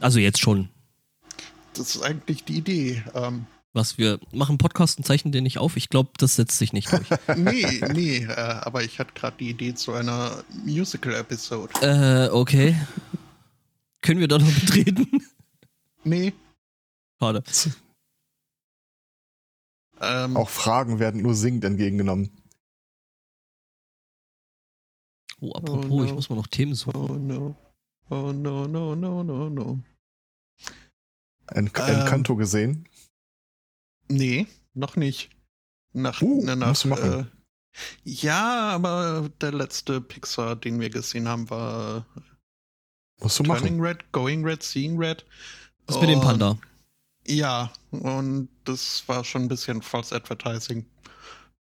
[0.00, 0.68] Also jetzt schon.
[1.74, 3.02] das ist eigentlich die Idee.
[3.14, 5.76] Ähm, Was wir machen Podcast und zeichnen den nicht auf.
[5.76, 7.08] Ich glaube, das setzt sich nicht durch.
[7.36, 11.72] nee, nee, äh, aber ich hatte gerade die Idee zu einer Musical-Episode.
[11.82, 12.76] äh, okay.
[14.02, 15.08] Können wir da noch betreten?
[16.04, 16.32] Nee.
[17.18, 17.42] Schade.
[20.00, 22.30] Ähm, Auch Fragen werden nur singend entgegengenommen.
[25.40, 26.04] Oh, apropos, Oh no.
[26.04, 26.96] ich muss mal noch Themen suchen.
[27.10, 27.56] oh no.
[28.08, 29.78] Oh no, no, no, no, no.
[31.48, 32.00] En Ähm.
[32.00, 32.88] Encanto gesehen.
[34.08, 35.30] Nee, noch nicht.
[35.92, 37.20] Nach, Uh, na, nach musst du machen.
[37.20, 37.24] Äh,
[38.04, 42.06] ja, aber der letzte Pixar, den wir gesehen haben, war
[43.20, 43.86] Musst du Turning machen.
[43.86, 45.24] Red, Going Red, Seeing Red.
[45.86, 46.58] Das mit dem Panda.
[47.26, 50.86] Ja, und das war schon ein bisschen False Advertising.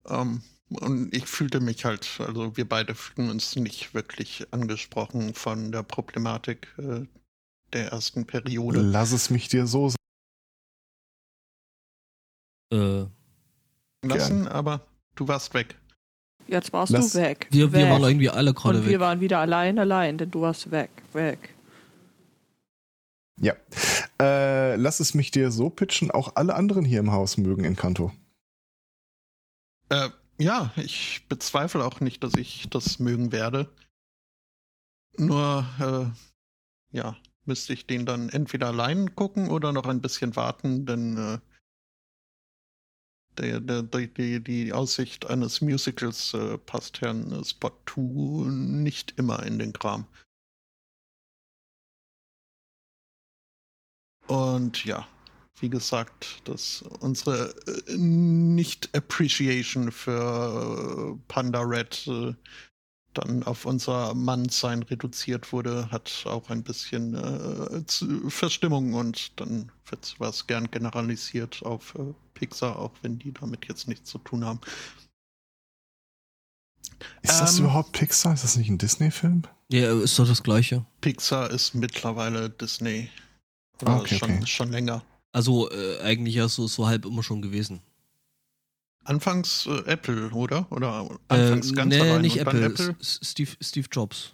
[0.07, 0.41] Ähm,
[0.79, 5.83] und ich fühlte mich halt, also wir beide fühlten uns nicht wirklich angesprochen von der
[5.83, 7.05] Problematik äh,
[7.73, 8.81] der ersten Periode.
[8.81, 9.97] Lass es mich dir so sagen.
[12.71, 15.75] Äh, lassen, aber du warst weg.
[16.47, 17.47] Jetzt warst Lass- du weg.
[17.51, 17.89] wir, wir weg.
[17.91, 18.99] waren irgendwie alle gerade Und wir weg.
[18.99, 21.55] waren wieder allein, allein, denn du warst weg, weg.
[23.39, 23.53] Ja.
[24.21, 26.11] Äh, lass es mich dir so pitchen.
[26.11, 28.11] Auch alle anderen hier im Haus mögen Encanto.
[29.89, 30.09] Äh,
[30.43, 33.73] ja, ich bezweifle auch nicht, dass ich das mögen werde.
[35.17, 40.85] Nur, äh, ja, müsste ich den dann entweder allein gucken oder noch ein bisschen warten,
[40.85, 41.39] denn äh,
[43.37, 49.59] der, der, der, die, Aussicht eines Musicals äh, passt Herrn Spot 2 nicht immer in
[49.59, 50.05] den Kram.
[54.27, 55.07] Und ja,
[55.59, 62.33] wie gesagt, dass unsere äh, Nicht-Appreciation für äh, Panda Red äh,
[63.13, 70.03] dann auf unser Mannsein reduziert wurde, hat auch ein bisschen äh, Verstimmung und dann wird
[70.03, 74.59] sowas gern generalisiert auf äh, Pixar, auch wenn die damit jetzt nichts zu tun haben.
[77.21, 77.65] Ist das Ähm.
[77.65, 78.33] überhaupt Pixar?
[78.33, 79.43] Ist das nicht ein Disney-Film?
[79.69, 80.85] Ja, ist doch das Gleiche.
[81.01, 83.09] Pixar ist mittlerweile Disney.
[83.79, 84.45] Ah, Oder okay, schon, okay.
[84.47, 85.03] schon länger.
[85.33, 87.81] Also äh, eigentlich ja so, so halb immer schon gewesen.
[89.03, 90.71] Anfangs äh, Apple, oder?
[90.71, 92.85] Oder Äh, anfangs ganz nee, allein nicht und dann Apple.
[92.85, 92.95] Apple?
[93.01, 94.33] S- Steve, Steve Jobs.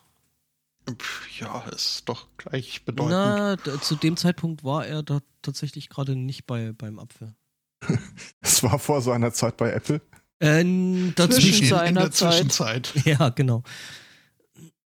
[0.87, 3.11] Pff, Ja, ist doch gleich bedeutend.
[3.11, 7.33] Na, d- zu dem Zeitpunkt war er da tatsächlich gerade nicht bei, beim Apfel.
[8.41, 10.01] Es war vor so einer Zeit bei Apple.
[10.39, 11.53] Äh, Zwischen dazwischen.
[11.57, 12.33] in, in seiner der Zeit.
[12.33, 12.93] Zwischenzeit.
[13.05, 13.63] Ja, genau.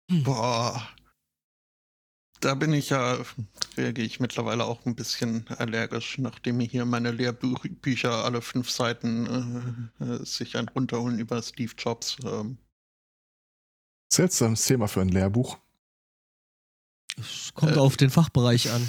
[0.10, 0.88] Boah.
[2.40, 3.18] Da bin ich ja,
[3.78, 9.90] reagiere ich mittlerweile auch ein bisschen allergisch, nachdem mir hier meine Lehrbücher alle fünf Seiten
[10.00, 12.18] äh, äh, sich ein runterholen über Steve Jobs.
[12.24, 12.58] Ähm,
[14.14, 15.58] Seltsames Thema für ein Lehrbuch.
[17.18, 18.88] Es kommt Äh, auf den Fachbereich an.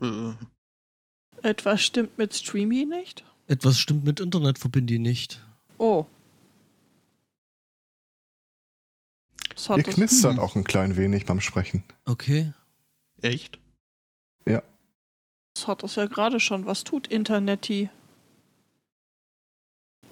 [0.00, 0.32] äh,
[1.42, 3.24] Etwas stimmt mit Streamy nicht?
[3.46, 5.44] Etwas stimmt mit Internetverbindung nicht.
[5.78, 6.06] Oh.
[9.66, 10.38] Das Ihr knistert Hm.
[10.38, 11.82] auch ein klein wenig beim Sprechen.
[12.04, 12.52] Okay.
[13.22, 13.58] echt?
[15.54, 16.66] Das hat das ja gerade schon.
[16.66, 17.90] Was tut Internetti?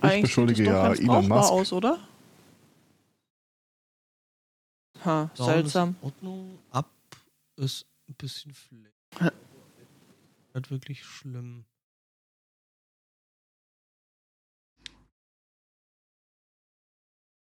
[0.03, 1.51] Ich beschuldige es doch ja Elon Musk.
[1.53, 2.01] aus, oder?
[5.05, 5.91] Ha, Down seltsam.
[5.91, 6.59] Ist in Ordnung.
[6.73, 6.91] Ab
[7.55, 8.89] ist ein bisschen.
[9.21, 9.31] Hä?
[10.55, 11.65] Nicht wirklich schlimm.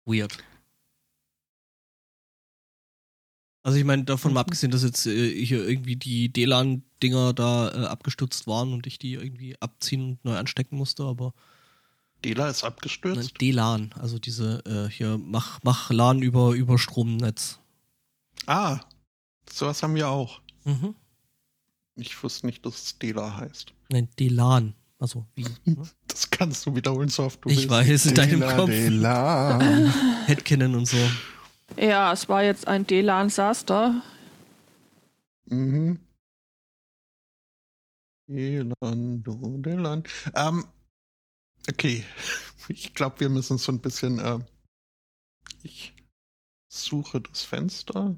[0.05, 0.43] Weird.
[3.67, 7.85] Also ich meine, davon mal abgesehen, dass jetzt äh, hier irgendwie die DLAN-Dinger da äh,
[7.87, 11.33] abgestürzt waren und ich die irgendwie abziehen und neu anstecken musste, aber
[12.23, 13.33] Dela ist nein, abgestürzt?
[13.41, 17.59] DLAN, also diese äh, hier mach mach LAN über über Stromnetz.
[18.45, 18.79] Ah,
[19.51, 20.39] sowas haben wir auch.
[20.63, 20.95] Mhm.
[21.95, 23.73] Ich wusste nicht, dass es Dela heißt.
[23.89, 24.75] Nein, DLAN.
[24.97, 25.43] Also wie?
[25.65, 25.75] ne?
[26.07, 27.69] Das kannst du wiederholen, so oft du Ich willst.
[27.69, 28.69] weiß, in deinem Dela, Kopf.
[28.69, 29.59] Dela.
[30.25, 30.97] Headcanon und so.
[31.75, 34.01] Ja, es war jetzt ein Delan-Saster.
[35.45, 35.99] Mhm.
[38.27, 40.03] Delan, du, Delan.
[40.35, 40.65] Ähm,
[41.69, 42.03] okay.
[42.69, 44.19] Ich glaube, wir müssen so ein bisschen.
[44.19, 44.39] Äh,
[45.63, 45.93] ich
[46.67, 48.17] suche das Fenster.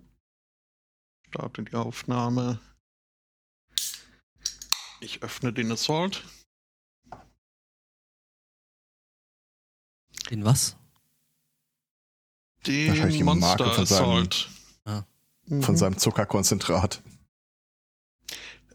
[1.28, 2.60] Starte die Aufnahme.
[5.02, 6.26] Ich öffne den Assault.
[10.32, 10.76] Den was?
[12.88, 14.50] Wahrscheinlich die Den Marke Monster von seinem- Assault.
[14.86, 15.04] Ah.
[15.48, 15.78] Von Mhm.
[15.78, 17.02] seinem Zuckerkonzentrat.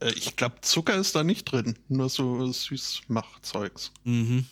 [0.00, 1.79] Äh, Ich glaube, Zucker ist da nicht drin.
[1.88, 3.93] Nur so Süßmachzeugs.
[4.05, 4.46] Mhm.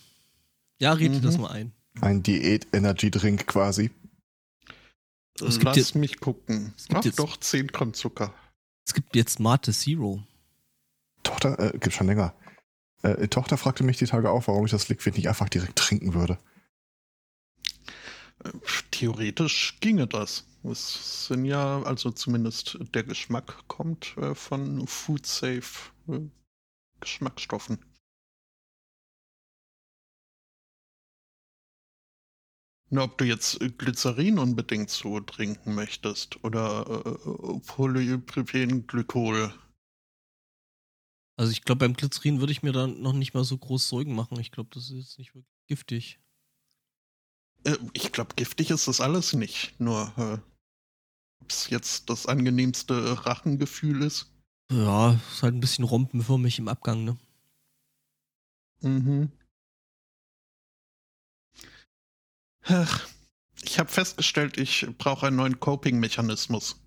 [0.81, 1.43] Ja, red dir das Mhm.
[1.43, 1.73] mal ein.
[2.01, 3.91] Ein Diät-Energy-Drink quasi.
[5.41, 6.75] Es gibt Lass jetzt- mich gucken.
[6.89, 8.33] gibt Ach jetzt- doch, 10 Gramm Zucker.
[8.87, 10.23] Es gibt jetzt Mate Zero.
[11.23, 12.35] Tochter, äh, gibt schon länger.
[13.03, 16.15] Äh, Tochter fragte mich die Tage auch, warum ich das Liquid nicht einfach direkt trinken
[16.15, 16.39] würde.
[18.91, 20.47] Theoretisch ginge das.
[20.65, 26.21] Es sind ja, also zumindest der Geschmack kommt äh, von Food Safe äh,
[27.01, 27.79] Geschmacksstoffen.
[32.91, 39.55] Nur ob du jetzt Glycerin unbedingt so trinken möchtest oder äh, Polypropylglykol.
[41.39, 44.15] Also ich glaube, beim Glycerin würde ich mir da noch nicht mal so groß Sorgen
[44.15, 44.39] machen.
[44.39, 46.22] Ich glaube, das ist jetzt nicht wirklich giftig.
[47.65, 49.79] Äh, ich glaube, giftig ist das alles nicht.
[49.81, 50.39] Nur, äh,
[51.43, 54.31] ob es jetzt das angenehmste Rachengefühl ist.
[54.71, 57.19] Ja, ist halt ein bisschen rompenförmig im Abgang, ne?
[58.81, 59.31] Mhm.
[62.65, 63.09] Ach,
[63.63, 66.81] ich habe festgestellt, ich brauche einen neuen Coping-Mechanismus.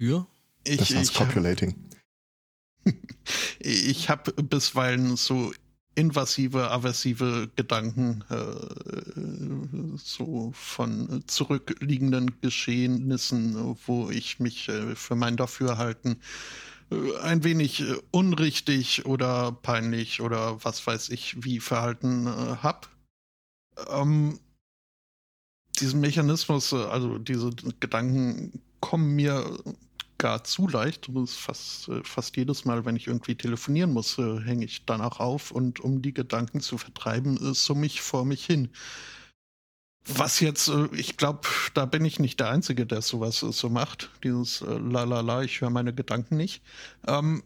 [0.00, 0.26] Für?
[0.64, 1.90] Ich, Das heißt ich, Copulating.
[3.58, 5.52] ich habe bisweilen so
[5.98, 16.20] invasive, aversive Gedanken äh, so von zurückliegenden Geschehnissen, wo ich mich äh, für mein Dafürhalten
[16.92, 22.86] äh, ein wenig äh, unrichtig oder peinlich oder was weiß ich wie verhalten äh, habe.
[23.90, 24.38] Ähm,
[25.80, 29.58] diesen Mechanismus, also diese Gedanken kommen mir
[30.18, 31.10] gar zu leicht.
[31.26, 35.50] Fast, äh, fast jedes Mal, wenn ich irgendwie telefonieren muss, äh, hänge ich danach auf
[35.50, 38.70] und um die Gedanken zu vertreiben, äh, summe ich vor mich hin.
[40.06, 44.10] Was jetzt, ich glaube, da bin ich nicht der Einzige, der sowas so macht.
[44.24, 46.62] Dieses La la la, ich höre meine Gedanken nicht.
[47.06, 47.42] Ähm,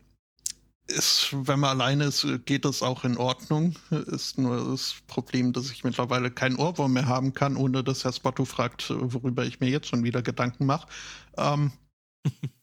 [0.86, 3.76] ist, wenn man alleine ist, geht das auch in Ordnung.
[3.90, 8.12] Ist nur das Problem, dass ich mittlerweile keinen Ohrwurm mehr haben kann, ohne dass Herr
[8.12, 10.88] Spotto fragt, worüber ich mir jetzt schon wieder Gedanken mache.
[11.36, 11.72] Ähm,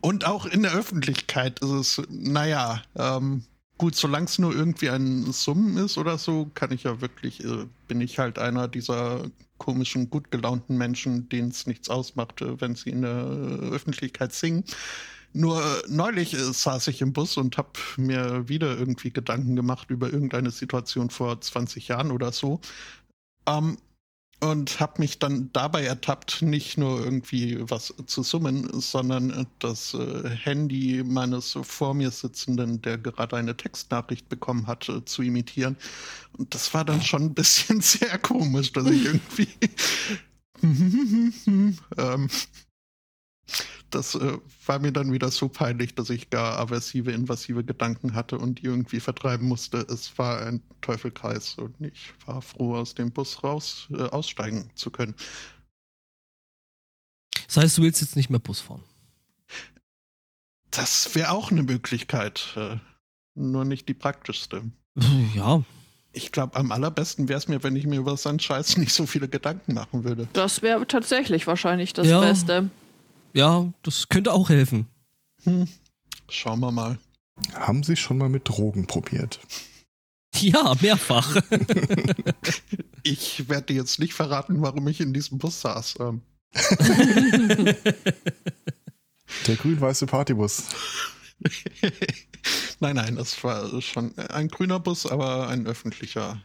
[0.00, 3.44] und auch in der Öffentlichkeit ist es, naja, ähm,
[3.78, 7.66] gut, solange es nur irgendwie ein Summen ist oder so, kann ich ja wirklich, äh,
[7.88, 12.74] bin ich halt einer dieser komischen, gut gelaunten Menschen, denen es nichts ausmacht, äh, wenn
[12.74, 13.24] sie in der
[13.72, 14.64] Öffentlichkeit singen.
[15.32, 19.90] Nur äh, neulich äh, saß ich im Bus und habe mir wieder irgendwie Gedanken gemacht
[19.90, 22.60] über irgendeine Situation vor 20 Jahren oder so.
[23.46, 23.78] Ähm,
[24.50, 30.28] und habe mich dann dabei ertappt, nicht nur irgendwie was zu summen, sondern das äh,
[30.28, 35.76] Handy meines vor mir sitzenden, der gerade eine Textnachricht bekommen hat, äh, zu imitieren.
[36.36, 39.48] Und das war dann schon ein bisschen sehr komisch, dass ich irgendwie
[41.98, 42.28] ähm,
[43.90, 48.38] das äh, war mir dann wieder so peinlich, dass ich gar aversive, invasive Gedanken hatte
[48.38, 49.78] und die irgendwie vertreiben musste.
[49.78, 54.90] Es war ein Teufelkreis und ich war froh, aus dem Bus raus äh, aussteigen zu
[54.90, 55.14] können.
[57.46, 58.82] Das heißt, du willst jetzt nicht mehr Bus fahren.
[60.70, 62.78] Das wäre auch eine Möglichkeit, äh,
[63.34, 64.62] nur nicht die praktischste.
[65.34, 65.62] Ja,
[66.12, 69.06] Ich glaube, am allerbesten wäre es mir, wenn ich mir über seinen Scheiß nicht so
[69.06, 70.28] viele Gedanken machen würde.
[70.32, 72.20] Das wäre tatsächlich wahrscheinlich das Ja.
[72.20, 72.70] Beste.
[73.34, 74.86] Ja, das könnte auch helfen.
[75.42, 75.68] Hm.
[76.28, 76.98] Schauen wir mal.
[77.54, 79.40] Haben Sie schon mal mit Drogen probiert?
[80.36, 81.40] Ja, mehrfach.
[83.04, 85.96] Ich werde dir jetzt nicht verraten, warum ich in diesem Bus saß.
[86.00, 86.22] Ähm,
[89.46, 90.64] Der grün-weiße Partybus.
[92.80, 96.42] nein, nein, das war schon ein grüner Bus, aber ein öffentlicher,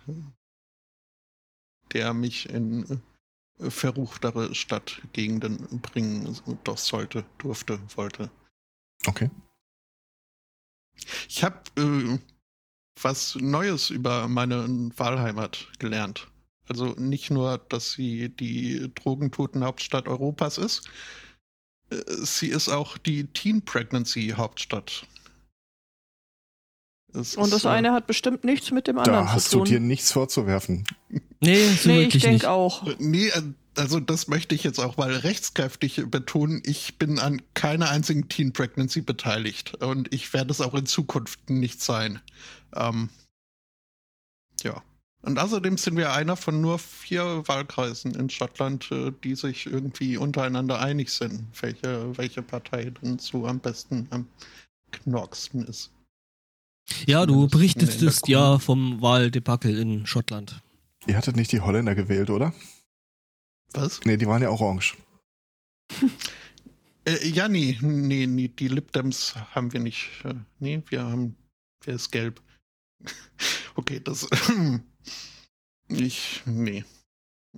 [1.93, 3.01] der mich in
[3.59, 8.31] verruchtere Stadtgegenden bringen doch sollte, durfte, wollte.
[9.05, 9.29] Okay.
[11.27, 12.19] Ich habe äh,
[13.01, 16.27] was Neues über meine Wahlheimat gelernt.
[16.67, 20.89] Also nicht nur, dass sie die Drogentoten-Hauptstadt Europas ist,
[21.89, 25.05] äh, sie ist auch die Teen Pregnancy Hauptstadt.
[27.13, 29.57] Es Und das ist, äh, eine hat bestimmt nichts mit dem anderen Da hast zu
[29.59, 29.73] du tun.
[29.73, 30.83] dir nichts vorzuwerfen.
[31.41, 32.85] Nee, so nee, ich denke auch.
[32.85, 33.41] Äh, Nee, äh,
[33.75, 36.61] also das möchte ich jetzt auch mal rechtskräftig betonen.
[36.65, 41.49] Ich bin an keiner einzigen Teen Pregnancy beteiligt und ich werde es auch in Zukunft
[41.49, 42.19] nicht sein.
[42.75, 43.09] Ähm,
[44.63, 44.83] ja.
[45.21, 48.89] Und außerdem sind wir einer von nur vier Wahlkreisen in Schottland,
[49.23, 54.27] die sich irgendwie untereinander einig sind, welche, welche Partei denn so am besten am
[54.91, 55.91] knorksten ist.
[57.05, 60.61] Ja, du berichtetest ja vom Wahldebakel in Schottland.
[61.07, 62.53] Ihr hattet nicht die Holländer gewählt, oder?
[63.73, 64.01] Was?
[64.05, 64.95] Nee, die waren ja orange.
[67.05, 70.09] Äh, ja, nee, nee, nee, die Lib Dems haben wir nicht.
[70.25, 71.37] Äh, nee, wir haben,
[71.85, 72.41] wer ist gelb?
[73.75, 74.27] okay, das,
[75.87, 76.83] ich, nee.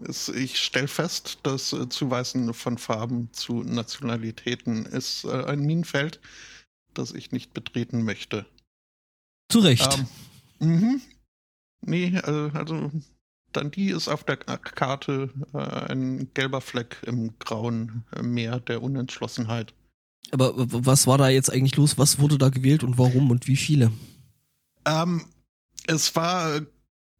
[0.03, 6.21] Es, ich stelle fest, das äh, Zuweisen von Farben zu Nationalitäten ist äh, ein Minenfeld,
[6.93, 8.45] das ich nicht betreten möchte.
[9.51, 9.99] Zu Recht.
[10.59, 11.01] Ähm, mhm.
[11.81, 12.91] Nee, äh, also
[13.53, 19.73] Dundee ist auf der Karte äh, ein gelber Fleck im grauen äh, Meer der Unentschlossenheit.
[20.31, 21.97] Aber was war da jetzt eigentlich los?
[21.97, 23.91] Was wurde da gewählt und warum und wie viele?
[24.85, 25.25] Ähm,
[25.87, 26.65] es war äh,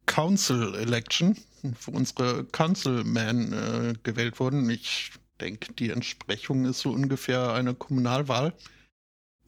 [0.06, 4.68] Council Election, wo unsere Councilmen äh, gewählt wurden.
[4.70, 8.54] Ich denke, die Entsprechung ist so ungefähr eine Kommunalwahl.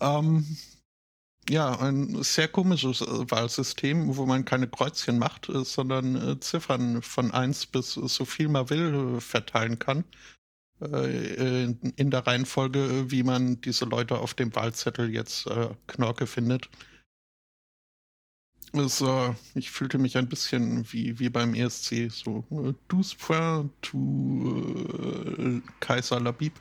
[0.00, 0.44] Ähm,
[1.48, 7.02] ja, ein sehr komisches äh, Wahlsystem, wo man keine Kreuzchen macht, äh, sondern äh, Ziffern
[7.02, 10.04] von 1 bis so viel man will verteilen kann.
[10.80, 15.48] In, der Reihenfolge, wie man diese Leute auf dem Wahlzettel jetzt
[15.86, 16.68] Knorke findet.
[18.74, 22.44] Es, äh, ich fühlte mich ein bisschen wie, wie beim ESC, so
[22.88, 23.98] douze points to
[25.38, 26.54] äh, Kaiser Labib.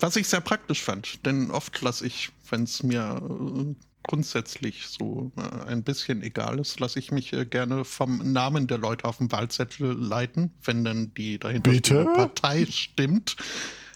[0.00, 5.30] Was ich sehr praktisch fand, denn oft lasse ich, wenn es mir äh, grundsätzlich so
[5.36, 9.18] äh, ein bisschen egal ist, lasse ich mich äh, gerne vom Namen der Leute auf
[9.18, 13.36] dem Wahlzettel leiten, wenn dann die dahinter Partei stimmt.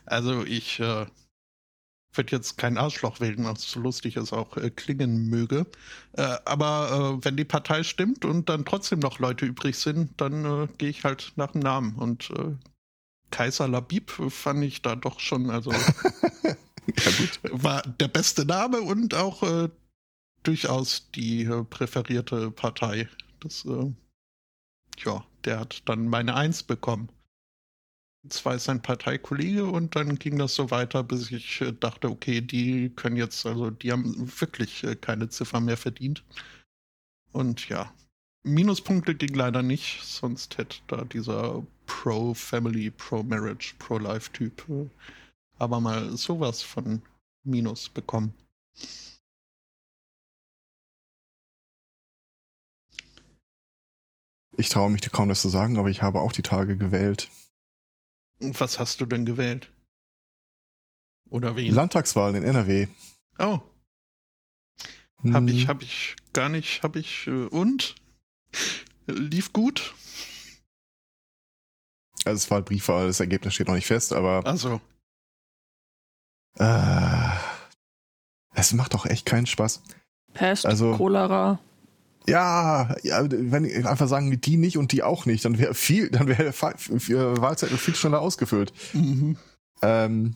[0.05, 1.07] Also ich äh,
[2.13, 5.67] würde jetzt kein Arschloch wählen, was so lustig es auch äh, klingen möge.
[6.13, 10.91] Äh, aber wenn die Partei stimmt und dann trotzdem noch Leute übrig sind, dann gehe
[10.91, 11.95] ich halt nach dem Namen.
[11.95, 12.57] Und äh,
[13.35, 15.73] Kaiser Labib fand ich da doch schon, also
[17.51, 19.69] war der beste Name und auch äh,
[20.45, 23.09] durchaus die äh, präferierte Partei.
[23.41, 23.93] Das, äh,
[24.99, 27.09] ja, der hat dann meine Eins bekommen.
[28.29, 32.41] Zwei ist sein Parteikollege und dann ging das so weiter, bis ich äh, dachte, okay,
[32.41, 36.23] die können jetzt, also die haben wirklich äh, keine Ziffer mehr verdient.
[37.33, 37.93] Und ja,
[38.45, 44.89] Minuspunkte ging leider nicht, sonst hätte da dieser Pro-Family, Pro-Marriage, Pro-Life-Typ äh,
[45.59, 47.03] aber mal sowas von
[47.45, 48.35] Minus bekommen.
[54.57, 57.29] Ich traue mich kaum das zu sagen, aber ich habe auch die Tage gewählt.
[58.39, 59.71] Was hast du denn gewählt?
[61.31, 61.75] Oder wen?
[61.75, 62.89] Landtagswahlen in NRW.
[63.39, 63.61] oh,
[65.33, 67.95] hab ich, Hm, hab ich gar nicht, hab ich, äh, und?
[69.07, 69.95] Lief gut?
[72.25, 74.81] Also es war halt Briefwahl, das Ergebnis steht noch nicht fest, aber Also,
[76.59, 77.29] äh,
[78.55, 79.83] es macht doch echt keinen Spaß.
[80.33, 81.59] Pest, Also- Cholera.
[82.27, 86.09] Ja, ja, wenn ich einfach sagen, die nicht und die auch nicht, dann wäre viel,
[86.11, 88.73] dann wäre der Wahlzettel viel schneller ausgefüllt.
[88.95, 89.37] mhm.
[89.83, 90.35] Ähm,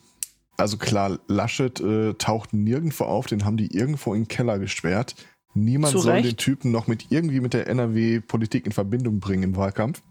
[0.58, 5.14] also klar, Laschet äh, taucht nirgendwo auf, den haben die irgendwo in den Keller gesperrt.
[5.54, 6.26] Niemand Zu soll Recht.
[6.26, 10.02] den Typen noch mit irgendwie mit der NRW-Politik in Verbindung bringen im Wahlkampf.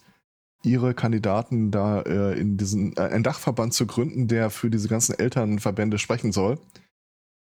[0.63, 5.17] ihre Kandidaten da äh, in diesen äh, einen Dachverband zu gründen, der für diese ganzen
[5.17, 6.59] Elternverbände sprechen soll,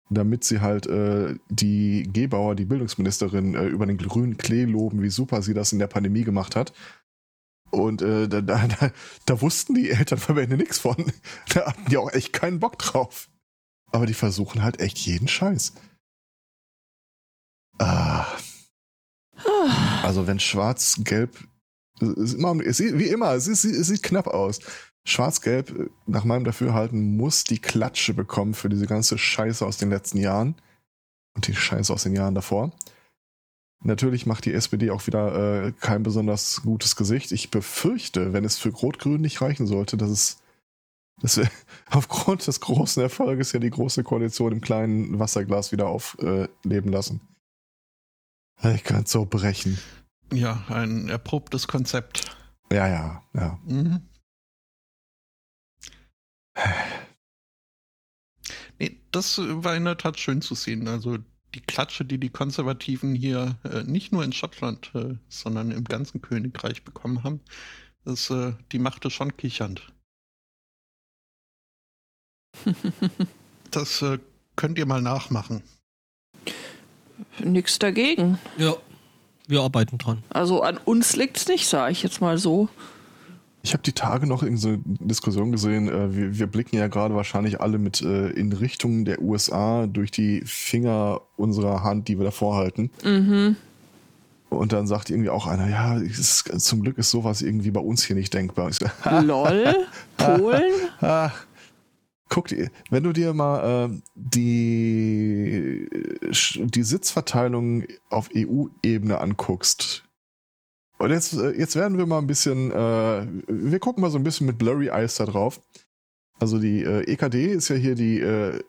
[0.10, 5.10] damit sie halt äh, die Gebauer, die Bildungsministerin, äh, über den grünen Klee loben, wie
[5.10, 6.74] super sie das in der Pandemie gemacht hat.
[7.72, 8.92] Und äh, da, da, da,
[9.26, 10.96] da wussten die Elternverbände nichts von.
[11.54, 13.30] Da hatten die auch echt keinen Bock drauf.
[13.92, 15.74] Aber die versuchen halt echt jeden Scheiß.
[17.80, 18.26] Ah,
[20.04, 21.48] also wenn Schwarz-Gelb,
[22.02, 24.60] es ist immer- es sieht, wie immer, es, ist, es sieht knapp aus.
[25.06, 29.90] Schwarz-Gelb, äh, nach meinem Dafürhalten, muss die Klatsche bekommen für diese ganze Scheiße aus den
[29.90, 30.56] letzten Jahren
[31.36, 32.72] und die Scheiße aus den Jahren davor.
[33.84, 37.32] Natürlich macht die SPD auch wieder äh, kein besonders gutes Gesicht.
[37.32, 40.38] Ich befürchte, wenn es für Rot-Grün nicht reichen sollte, dass es
[41.20, 41.50] dass wir
[41.90, 47.22] aufgrund des großen Erfolges ja die große Koalition im kleinen Wasserglas wieder aufleben lassen.
[48.64, 49.78] Ich könnte so brechen.
[50.32, 52.36] Ja, ein erprobtes Konzept.
[52.72, 53.60] Ja, ja, ja.
[53.66, 54.02] Mhm.
[58.80, 60.88] Nee, das war in der Tat schön zu sehen.
[60.88, 61.18] Also
[61.56, 66.22] die Klatsche, die die Konservativen hier äh, nicht nur in Schottland, äh, sondern im ganzen
[66.22, 67.42] Königreich bekommen haben,
[68.04, 69.94] das, äh, die machte schon kichernd.
[73.70, 74.18] Das äh,
[74.56, 75.62] könnt ihr mal nachmachen.
[77.40, 78.40] Nix dagegen.
[78.58, 78.78] Ja,
[79.48, 80.24] wir arbeiten dran.
[80.30, 82.70] Also an uns liegt's nicht, sage ich jetzt mal so.
[83.64, 85.90] Ich habe die Tage noch in so eine Diskussion gesehen.
[85.90, 90.12] Äh, wir, wir, blicken ja gerade wahrscheinlich alle mit äh, in Richtung der USA durch
[90.12, 92.92] die Finger unserer Hand, die wir davor halten.
[93.04, 93.58] Mhm.
[94.50, 98.06] Und dann sagt irgendwie auch einer, ja, ist, zum Glück ist sowas irgendwie bei uns
[98.06, 98.72] hier nicht denkbar.
[98.72, 98.86] So,
[99.22, 99.76] Lol,
[100.16, 100.74] Polen?
[102.30, 105.88] Guck dir, wenn du dir mal äh, die,
[106.56, 110.04] die Sitzverteilung auf EU-Ebene anguckst,
[110.98, 114.24] und jetzt, äh, jetzt werden wir mal ein bisschen, äh, wir gucken mal so ein
[114.24, 115.62] bisschen mit Blurry Eyes da drauf.
[116.40, 118.60] Also die äh, EKD ist ja hier die äh,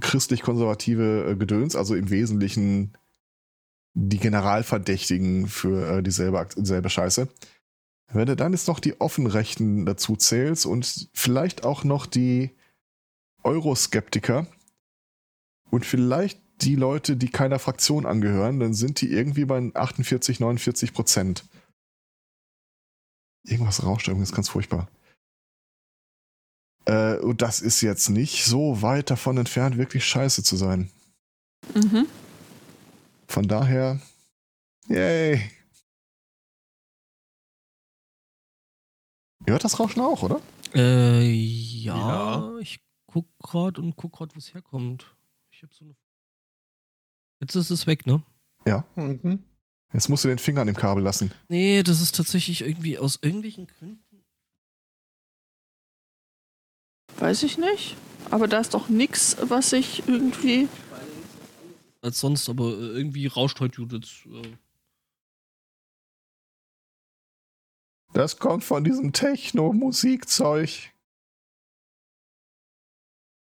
[0.00, 2.92] christlich-konservative äh, Gedöns, also im Wesentlichen
[3.94, 7.28] die Generalverdächtigen für äh, dieselbe, dieselbe Scheiße.
[8.12, 12.50] Wenn du dann jetzt noch die Offenrechten dazu zählst und vielleicht auch noch die
[13.46, 14.46] Euroskeptiker
[15.70, 20.92] und vielleicht die Leute, die keiner Fraktion angehören, dann sind die irgendwie bei 48, 49
[20.92, 21.44] Prozent.
[23.44, 24.88] Irgendwas rauscht übrigens ganz furchtbar.
[26.86, 30.90] Äh, und das ist jetzt nicht so weit davon entfernt, wirklich scheiße zu sein.
[31.74, 32.06] Mhm.
[33.28, 34.00] Von daher,
[34.88, 35.50] yay.
[39.46, 40.40] Ihr hört das Rauschen auch, oder?
[40.74, 42.58] Äh, ja, ja.
[42.58, 42.85] ich
[43.16, 45.16] guck grad und guck grad, wo es herkommt.
[45.50, 45.96] Ich hab so eine.
[47.40, 48.22] Jetzt ist es weg, ne?
[48.66, 48.84] Ja.
[48.94, 49.42] Mhm.
[49.92, 51.32] Jetzt musst du den Finger an dem Kabel lassen.
[51.48, 54.22] Nee, das ist tatsächlich irgendwie aus irgendwelchen Gründen.
[57.18, 57.96] Weiß ich nicht.
[58.30, 60.68] Aber da ist doch nichts, was ich irgendwie.
[62.02, 64.26] Als sonst, aber äh, irgendwie rauscht heute Judith.
[64.26, 64.56] Äh.
[68.12, 70.92] Das kommt von diesem Techno-Musikzeug.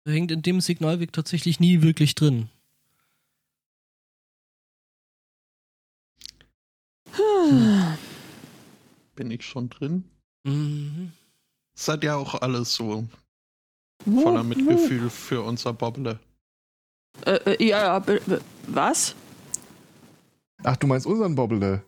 [0.05, 2.49] Hängt in dem Signalweg tatsächlich nie wirklich drin.
[9.15, 10.05] Bin ich schon drin?
[10.43, 11.11] Mhm.
[11.75, 13.05] Seid ja auch alles so
[14.03, 16.19] voller Mitgefühl für unser Bobble.
[17.25, 18.03] Äh, äh, ja,
[18.67, 19.15] was?
[20.63, 21.83] Ach, du meinst unseren Bobble?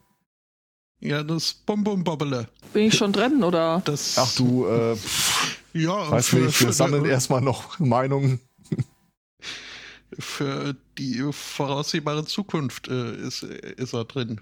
[1.00, 2.48] Ja, das Bum Bum Bobble.
[2.72, 3.82] Bin ich schon drin, oder?
[3.86, 4.96] Das, Ach du, äh,
[5.74, 6.12] ja.
[6.12, 8.40] Weiß für, nicht, wir für, sammeln erstmal noch Meinungen.
[10.18, 14.42] Für die voraussehbare Zukunft äh, ist, ist er drin.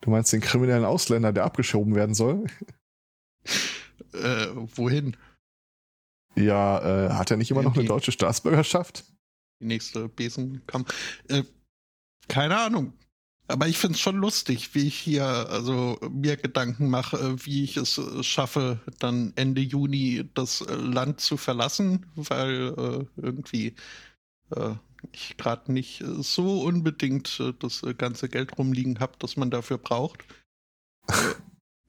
[0.00, 2.46] Du meinst den kriminellen Ausländer, der abgeschoben werden soll?
[4.14, 5.16] Äh, wohin?
[6.34, 9.04] Ja, äh, hat er nicht immer noch eine deutsche Staatsbürgerschaft?
[9.60, 10.86] Die nächste Besenkamm.
[11.28, 11.42] Äh,
[12.26, 12.94] keine Ahnung.
[13.50, 17.78] Aber ich finde es schon lustig, wie ich hier also mir Gedanken mache, wie ich
[17.78, 23.74] es schaffe, dann Ende Juni das Land zu verlassen, weil äh, irgendwie
[24.50, 24.74] äh,
[25.12, 29.50] ich gerade nicht äh, so unbedingt äh, das äh, ganze Geld rumliegen habe, das man
[29.50, 30.24] dafür braucht.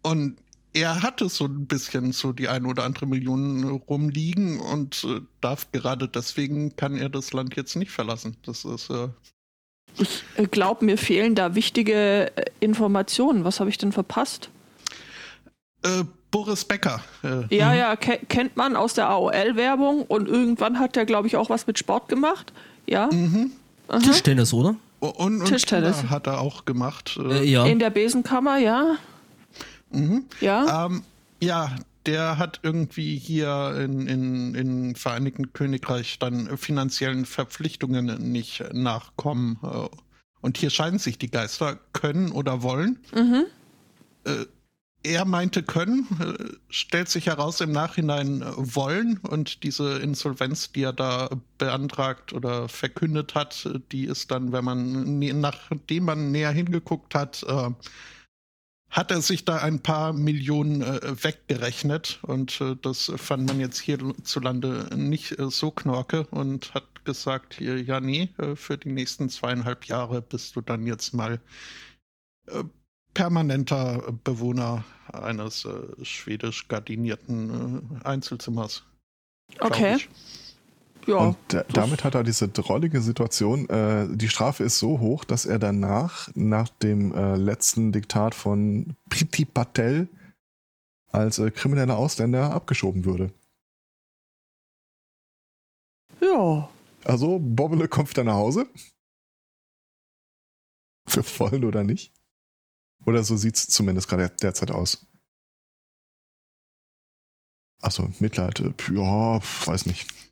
[0.02, 0.38] und
[0.72, 5.06] er hatte so ein bisschen so die ein oder andere Million rumliegen und
[5.42, 8.38] darf gerade deswegen kann er das Land jetzt nicht verlassen.
[8.44, 9.10] Das ist äh
[9.98, 13.44] ich glaube, mir fehlen da wichtige Informationen.
[13.44, 14.50] Was habe ich denn verpasst?
[15.84, 17.02] Äh, Boris Becker.
[17.24, 17.78] Äh, ja, mhm.
[17.78, 21.80] ja, kennt man aus der AOL-Werbung und irgendwann hat er, glaube ich, auch was mit
[21.80, 22.54] Sport gemacht.
[22.86, 23.10] Ja.
[23.12, 23.52] Mhm.
[24.04, 24.76] Tischtennis, oder?
[25.00, 27.18] Und, und Tischtennis hat er auch gemacht.
[27.22, 27.66] Äh, ja.
[27.66, 28.96] In der Besenkammer, ja.
[29.92, 30.26] Mhm.
[30.42, 30.86] Ja.
[30.86, 31.04] Ähm,
[31.42, 31.72] ja,
[32.06, 39.60] der hat irgendwie hier in, in, in Vereinigten Königreich dann finanziellen Verpflichtungen nicht nachkommen.
[39.64, 39.88] Äh,
[40.42, 43.00] und hier scheinen sich die Geister können oder wollen.
[43.14, 43.46] Mhm.
[44.24, 44.46] Äh,
[45.02, 50.94] er meinte können, äh, stellt sich heraus im Nachhinein wollen und diese Insolvenz, die er
[50.94, 57.46] da beantragt oder verkündet hat, die ist dann, wenn man, nachdem man näher hingeguckt hat,
[58.90, 63.80] hat er sich da ein paar Millionen äh, weggerechnet und äh, das fand man jetzt
[63.80, 70.22] hierzulande nicht so knorke und hat gesagt, hier, ja nee, für die nächsten zweieinhalb Jahre
[70.22, 71.40] bist du dann jetzt mal
[73.14, 78.84] permanenter Bewohner eines äh, schwedisch gardinierten äh, Einzelzimmers.
[79.60, 79.98] Okay.
[81.10, 81.38] Ja, und
[81.74, 83.68] damit hat er diese drollige Situation.
[83.70, 88.96] Äh, die Strafe ist so hoch, dass er danach, nach dem äh, letzten Diktat von
[89.10, 90.08] Priti Patel,
[91.12, 93.34] als äh, krimineller Ausländer abgeschoben würde.
[96.22, 96.70] Ja.
[97.06, 98.68] Also, Bobbele kommt wieder nach Hause.
[101.08, 102.14] Wir wollen oder nicht.
[103.06, 105.08] Oder so sieht es zumindest gerade derzeit aus.
[107.82, 108.60] Achso, Mitleid.
[108.60, 110.29] Äh, ja, weiß nicht.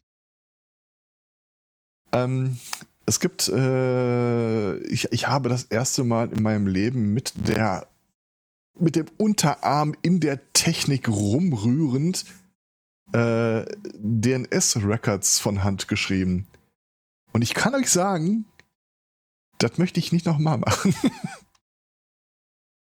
[2.24, 2.58] Ähm,
[3.06, 7.88] es gibt, äh, ich, ich habe das erste Mal in meinem Leben mit der
[8.80, 12.26] mit dem Unterarm in der Technik rumrührend
[13.12, 16.48] äh, DNS-Records von Hand geschrieben.
[17.34, 18.46] Und ich kann euch sagen,
[19.58, 20.94] das möchte ich nicht nochmal machen.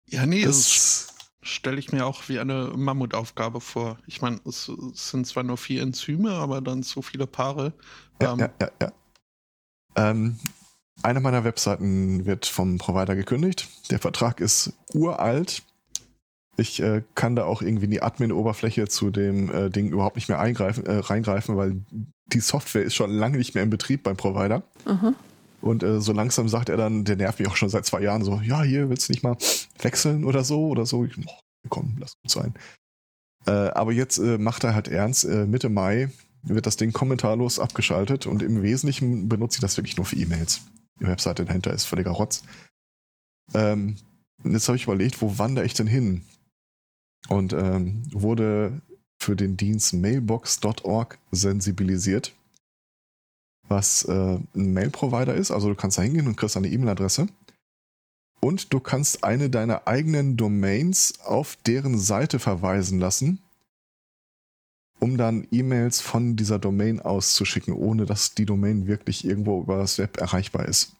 [0.09, 1.07] Ja, nee, das Das,
[1.41, 3.97] stelle ich mir auch wie eine Mammutaufgabe vor.
[4.05, 7.73] Ich meine, es, es sind zwar nur vier Enzyme, aber dann so viele Paare.
[8.21, 8.91] ja, Ähm, ja, ja, ja.
[9.97, 10.37] Ähm,
[11.03, 13.67] eine meiner Webseiten wird vom Provider gekündigt.
[13.91, 15.63] Der Vertrag ist uralt.
[16.55, 20.27] Ich äh, kann da auch irgendwie in die Admin-Oberfläche zu dem äh, Ding überhaupt nicht
[20.27, 21.81] mehr eingreifen, äh, reingreifen, weil
[22.25, 24.63] die Software ist schon lange nicht mehr in Betrieb beim Provider.
[24.85, 25.13] Aha.
[25.61, 28.23] Und äh, so langsam sagt er dann, der nervt mich auch schon seit zwei Jahren
[28.23, 29.37] so, ja, hier willst du nicht mal
[29.79, 31.05] wechseln oder so oder so.
[31.05, 31.31] Ich, oh,
[31.69, 32.53] komm, lass gut sein.
[33.45, 35.25] Äh, aber jetzt äh, macht er halt ernst.
[35.25, 36.09] Mitte Mai
[36.43, 40.61] wird das Ding kommentarlos abgeschaltet und im Wesentlichen benutze ich das wirklich nur für E-Mails.
[40.99, 42.43] Die Webseite dahinter ist völliger Rotz.
[43.53, 43.97] Ähm,
[44.43, 46.23] jetzt habe ich überlegt, wo wandere ich denn hin?
[47.29, 48.81] Und ähm, wurde
[49.19, 52.33] für den Dienst mailbox.org sensibilisiert,
[53.67, 55.51] was äh, ein Mail-Provider ist.
[55.51, 57.27] Also du kannst da hingehen und kriegst eine E-Mail-Adresse.
[58.39, 63.39] Und du kannst eine deiner eigenen Domains auf deren Seite verweisen lassen,
[64.99, 69.97] um dann E-Mails von dieser Domain auszuschicken, ohne dass die Domain wirklich irgendwo über das
[69.97, 70.93] Web erreichbar ist.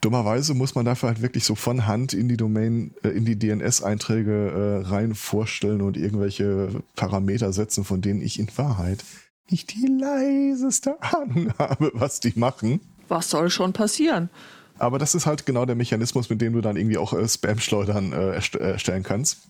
[0.00, 3.38] Dummerweise muss man dafür halt wirklich so von Hand in die Domain, äh, in die
[3.38, 9.04] DNS-Einträge äh, rein vorstellen und irgendwelche Parameter setzen, von denen ich in Wahrheit
[9.50, 12.80] nicht die leiseste Ahnung habe, was die machen.
[13.08, 14.30] Was soll schon passieren?
[14.78, 18.12] Aber das ist halt genau der Mechanismus, mit dem du dann irgendwie auch äh, Spam-Schleudern
[18.14, 19.42] äh, äh, erstellen kannst.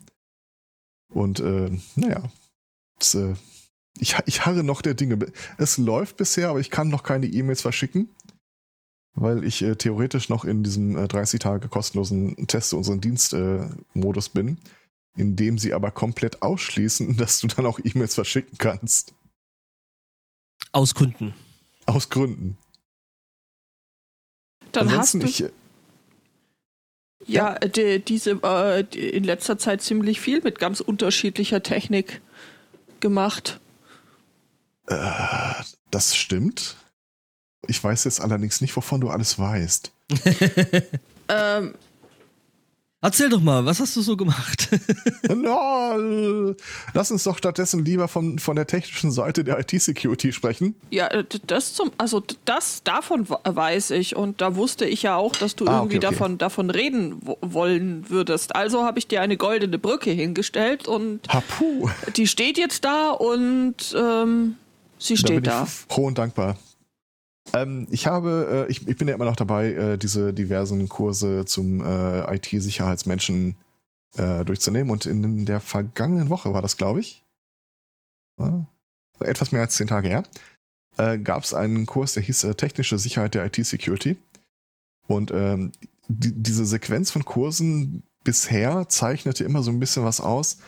[1.10, 2.22] Und äh, naja,
[2.98, 3.34] das, äh,
[3.98, 5.18] ich, ich harre noch der Dinge.
[5.58, 8.08] Es läuft bisher, aber ich kann noch keine E-Mails verschicken,
[9.14, 14.30] weil ich äh, theoretisch noch in diesem äh, 30 Tage kostenlosen Teste unseren Dienstmodus äh,
[14.32, 14.58] bin,
[15.16, 19.14] in dem sie aber komplett ausschließen, dass du dann auch E-Mails verschicken kannst.
[20.72, 21.34] Aus Kunden.
[21.86, 22.56] Aus Gründen.
[24.72, 25.52] Dann Ansonsten, hast du ich,
[27.26, 32.20] äh, ja, die, diese äh, die in letzter Zeit ziemlich viel mit ganz unterschiedlicher Technik
[33.00, 33.60] gemacht.
[34.86, 35.54] äh,
[35.90, 36.76] das stimmt.
[37.66, 39.92] Ich weiß jetzt allerdings nicht, wovon du alles weißt.
[41.30, 41.74] Ähm,
[43.02, 44.68] Erzähl doch mal, was hast du so gemacht?
[45.34, 46.54] No,
[46.92, 50.74] lass uns doch stattdessen lieber von, von der technischen Seite der IT-Security sprechen.
[50.90, 55.34] ja, äh, das zum, also das davon weiß ich und da wusste ich ja auch,
[55.36, 56.14] dass du Ah, irgendwie okay, okay.
[56.16, 58.54] davon davon reden wo- wollen würdest.
[58.56, 61.88] Also habe ich dir eine goldene Brücke hingestellt und Hapu.
[62.16, 64.56] die steht jetzt da und ähm,
[64.98, 65.66] sie Da bin steht ich da.
[65.66, 66.56] froh und dankbar.
[67.52, 71.44] Ähm, ich habe, äh, ich, ich bin ja immer noch dabei, äh, diese diversen Kurse
[71.44, 73.56] zum äh, IT-Sicherheitsmenschen
[74.16, 74.90] äh, durchzunehmen.
[74.90, 77.24] Und in der vergangenen Woche war das, glaube ich,
[79.20, 80.22] etwas mehr als zehn Tage her,
[80.96, 84.16] äh, gab es einen Kurs, der hieß äh, Technische Sicherheit der IT-Security.
[85.06, 85.72] Und ähm,
[86.08, 90.58] die, diese Sequenz von Kursen bisher zeichnete immer so ein bisschen was aus.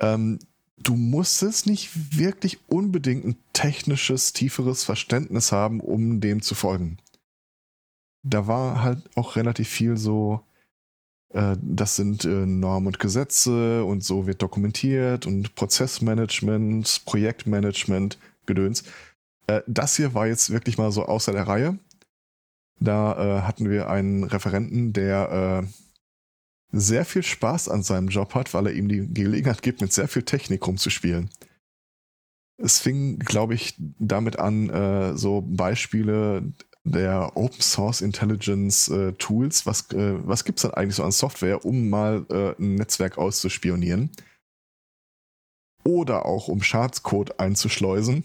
[0.00, 0.38] Ähm,
[0.82, 6.98] du musstest nicht wirklich unbedingt ein technisches, tieferes Verständnis haben, um dem zu folgen.
[8.22, 10.40] Da war halt auch relativ viel so,
[11.32, 18.84] äh, das sind äh, Normen und Gesetze und so wird dokumentiert und Prozessmanagement, Projektmanagement, Gedöns.
[19.46, 21.78] Äh, das hier war jetzt wirklich mal so außer der Reihe.
[22.78, 25.89] Da äh, hatten wir einen Referenten, der äh,
[26.72, 30.08] sehr viel Spaß an seinem Job hat, weil er ihm die Gelegenheit gibt, mit sehr
[30.08, 31.30] viel Technik rumzuspielen.
[32.58, 36.52] Es fing, glaube ich, damit an, äh, so Beispiele
[36.84, 39.66] der Open Source Intelligence äh, Tools.
[39.66, 43.18] Was, äh, was gibt es denn eigentlich so an Software, um mal äh, ein Netzwerk
[43.18, 44.10] auszuspionieren?
[45.84, 48.24] Oder auch um Schadcode einzuschleusen.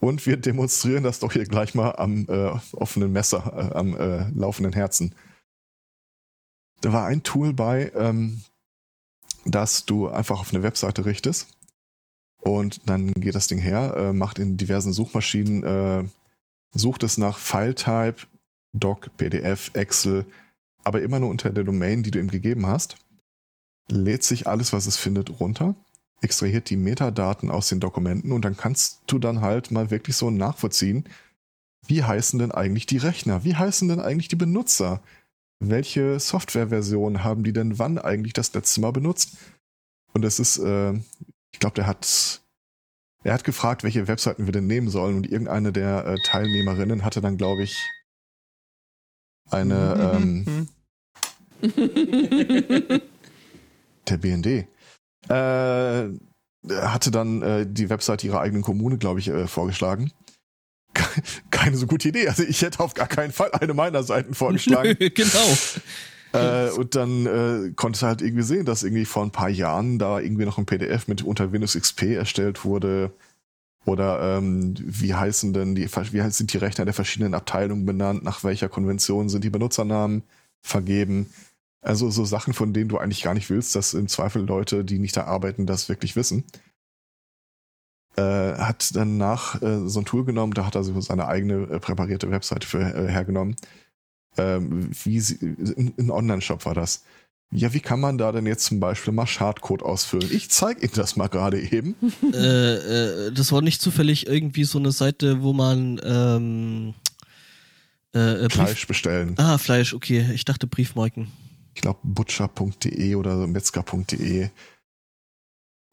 [0.00, 4.28] Und wir demonstrieren das doch hier gleich mal am äh, offenen Messer, äh, am äh,
[4.30, 5.14] laufenden Herzen.
[6.82, 8.42] Da war ein Tool bei, ähm,
[9.44, 11.48] dass du einfach auf eine Webseite richtest
[12.42, 16.04] und dann geht das Ding her, äh, macht in diversen Suchmaschinen, äh,
[16.74, 18.26] sucht es nach File-Type,
[18.72, 20.26] Doc, PDF, Excel,
[20.82, 22.96] aber immer nur unter der Domain, die du ihm gegeben hast,
[23.88, 25.76] lädt sich alles, was es findet, runter,
[26.20, 30.30] extrahiert die Metadaten aus den Dokumenten und dann kannst du dann halt mal wirklich so
[30.30, 31.04] nachvollziehen,
[31.86, 35.00] wie heißen denn eigentlich die Rechner, wie heißen denn eigentlich die Benutzer,
[35.70, 39.36] welche Softwareversion haben die denn wann eigentlich das letzte Mal benutzt?
[40.12, 40.92] Und es ist, äh,
[41.52, 42.42] ich glaube, der hat,
[43.24, 47.20] er hat gefragt, welche Webseiten wir denn nehmen sollen und irgendeine der äh, Teilnehmerinnen hatte
[47.20, 47.76] dann, glaube ich,
[49.50, 50.68] eine, ähm,
[54.08, 54.66] Der BND.
[55.28, 56.08] Äh,
[56.68, 60.12] hatte dann äh, die Website ihrer eigenen Kommune, glaube ich, äh, vorgeschlagen.
[61.50, 62.28] Keine so gute Idee.
[62.28, 64.96] Also ich hätte auf gar keinen Fall eine meiner Seiten vorgeschlagen.
[65.14, 65.48] genau.
[66.34, 70.18] Äh, und dann äh, konnte halt irgendwie sehen, dass irgendwie vor ein paar Jahren da
[70.18, 73.12] irgendwie noch ein PDF mit unter Windows XP erstellt wurde.
[73.84, 78.44] Oder ähm, wie heißen denn die, wie sind die Rechner der verschiedenen Abteilungen benannt, nach
[78.44, 80.22] welcher Konvention sind die Benutzernamen
[80.62, 81.26] vergeben.
[81.82, 85.00] Also so Sachen, von denen du eigentlich gar nicht willst, dass im Zweifel Leute, die
[85.00, 86.44] nicht da arbeiten, das wirklich wissen.
[88.16, 88.22] Äh,
[88.58, 92.30] hat danach äh, so ein Tool genommen, da hat er so seine eigene äh, präparierte
[92.30, 93.56] Webseite für äh, hergenommen.
[94.36, 95.38] Ähm, wie sie,
[95.98, 97.04] ein Online-Shop war das.
[97.50, 100.28] Ja, wie kann man da denn jetzt zum Beispiel mal Schadcode ausfüllen?
[100.30, 101.94] Ich zeige Ihnen das mal gerade eben.
[102.32, 106.94] äh, äh, das war nicht zufällig irgendwie so eine Seite, wo man ähm,
[108.12, 109.34] äh, Fleisch bestellen.
[109.38, 110.30] Ah, Fleisch, okay.
[110.34, 111.28] Ich dachte Briefmarken
[111.74, 114.48] ich glaube, butcher.de oder metzger.de.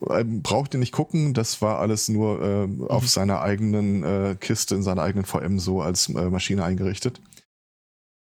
[0.08, 2.88] Ähm, braucht ihr nicht gucken, das war alles nur äh, mhm.
[2.88, 7.20] auf seiner eigenen äh, Kiste, in seiner eigenen VM so als äh, Maschine eingerichtet.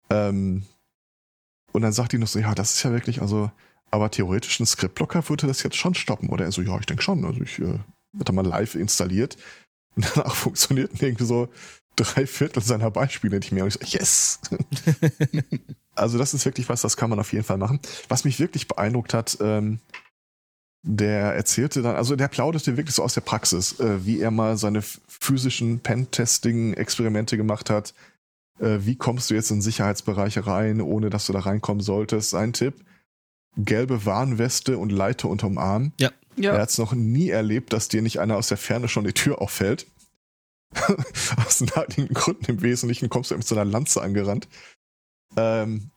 [0.10, 0.64] Ähm,
[1.72, 3.52] und dann sagt die noch so, ja, das ist ja wirklich, also,
[3.92, 6.30] aber theoretisch ein Scriptblocker würde das jetzt schon stoppen.
[6.30, 7.24] Oder er so, ja, ich denke schon.
[7.24, 7.80] Also ich äh,
[8.20, 9.38] hatte mal live installiert
[9.96, 11.50] und danach funktionierten irgendwie so
[11.96, 13.64] drei Viertel seiner Beispiele nicht mehr.
[13.64, 14.40] Und ich so, yes!
[15.96, 17.80] also das ist wirklich was, das kann man auf jeden Fall machen.
[18.08, 19.80] Was mich wirklich beeindruckt hat, ähm,
[20.82, 24.58] der erzählte dann, also der plauderte wirklich so aus der Praxis, äh, wie er mal
[24.58, 27.94] seine physischen Pen-Testing-Experimente gemacht hat.
[28.60, 32.30] Äh, wie kommst du jetzt in Sicherheitsbereiche rein, ohne dass du da reinkommen solltest?
[32.30, 32.76] Sein Tipp,
[33.58, 35.92] gelbe Warnweste und Leiter unterm Arm.
[36.00, 36.12] Ja.
[36.38, 36.54] ja.
[36.54, 39.14] Er hat es noch nie erlebt, dass dir nicht einer aus der Ferne schon die
[39.14, 39.86] Tür auffällt.
[41.46, 44.48] aus naheliegenden Gründen im Wesentlichen kommst du mit so einer Lanze angerannt.
[45.36, 45.90] Ähm,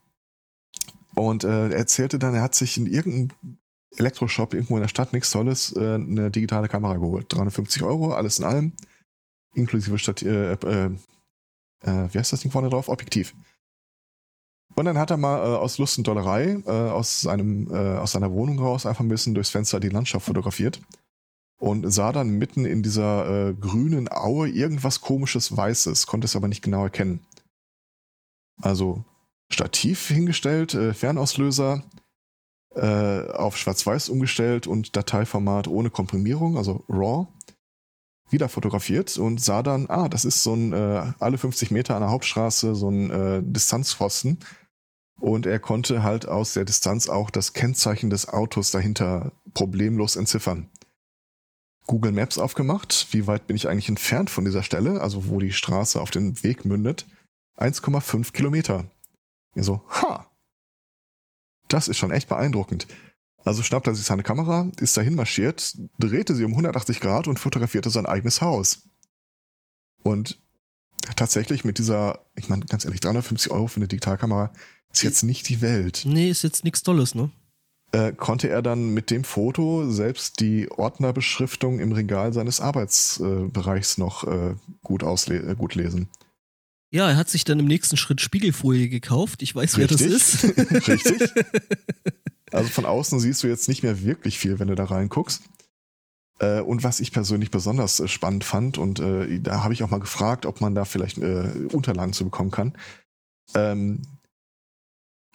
[1.15, 3.52] und äh, er erzählte dann, er hat sich in irgendeinem
[3.97, 7.27] Elektroshop irgendwo in der Stadt, nichts Tolles, äh, eine digitale Kamera geholt.
[7.29, 8.73] 350 Euro, alles in allem.
[9.55, 10.91] Inklusive Stadt, äh, äh,
[11.81, 12.89] äh, wie heißt das Ding vorne drauf?
[12.89, 13.35] Objektiv.
[14.75, 18.13] Und dann hat er mal äh, aus Lust und Dollerei äh, aus, seinem, äh, aus
[18.13, 20.81] seiner Wohnung raus einfach ein bisschen durchs Fenster die Landschaft fotografiert
[21.59, 26.49] und sah dann mitten in dieser äh, grünen Aue irgendwas komisches Weißes, konnte es aber
[26.49, 27.21] nicht genau erkennen.
[28.61, 29.05] Also
[29.51, 31.85] Stativ hingestellt, äh, Fernauslöser
[32.75, 37.27] äh, auf Schwarz-Weiß umgestellt und Dateiformat ohne Komprimierung, also RAW,
[38.31, 42.01] wieder fotografiert und sah dann, ah, das ist so ein äh, alle 50 Meter an
[42.01, 44.39] der Hauptstraße so ein äh, Distanzpfosten.
[45.21, 50.69] Und er konnte halt aus der Distanz auch das Kennzeichen des Autos dahinter problemlos entziffern.
[51.87, 53.09] Google Maps aufgemacht.
[53.13, 56.43] Wie weit bin ich eigentlich entfernt von dieser Stelle, also wo die Straße auf den
[56.43, 57.07] Weg mündet?
[57.59, 58.87] 1,5 Kilometer.
[59.55, 60.27] Ich so, ha,
[61.73, 62.87] das ist schon echt beeindruckend.
[63.45, 67.41] Also schnappt er sich seine Kamera, ist dahin marschiert, drehte sie um 180 Grad und
[67.41, 68.83] fotografierte sein eigenes Haus.
[70.03, 70.41] Und
[71.17, 74.53] tatsächlich mit dieser, ich meine, ganz ehrlich, 350 Euro für eine Digitalkamera
[74.93, 76.03] ist jetzt nicht die Welt.
[76.05, 77.31] Nee, ist jetzt nichts Tolles, ne?
[77.93, 84.01] Äh, konnte er dann mit dem Foto selbst die Ordnerbeschriftung im Regal seines Arbeitsbereichs äh,
[84.01, 86.09] noch äh, gut, äh, gut lesen.
[86.93, 89.43] Ja, er hat sich dann im nächsten Schritt Spiegelfolie gekauft.
[89.43, 89.99] Ich weiß, Richtig.
[89.99, 90.45] wer das ist.
[90.89, 91.31] Richtig.
[92.55, 95.43] Also von außen siehst du jetzt nicht mehr wirklich viel, wenn du da reinguckst.
[96.39, 99.89] Äh, und was ich persönlich besonders äh, spannend fand, und äh, da habe ich auch
[99.89, 102.77] mal gefragt, ob man da vielleicht Unterlagen zu bekommen kann,
[103.55, 104.03] ähm,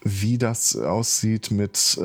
[0.04, 1.98] wie das aussieht mit,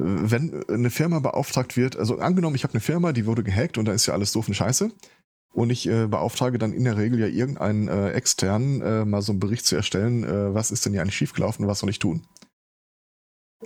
[0.00, 3.84] wenn eine Firma beauftragt wird, also angenommen, ich habe eine Firma, die wurde gehackt und
[3.84, 4.90] da ist ja alles doof und scheiße.
[5.52, 9.32] Und ich äh, beauftrage dann in der Regel ja irgendeinen äh, externen, äh, mal so
[9.32, 11.98] einen Bericht zu erstellen, äh, was ist denn hier eigentlich schiefgelaufen und was soll ich
[11.98, 12.26] tun.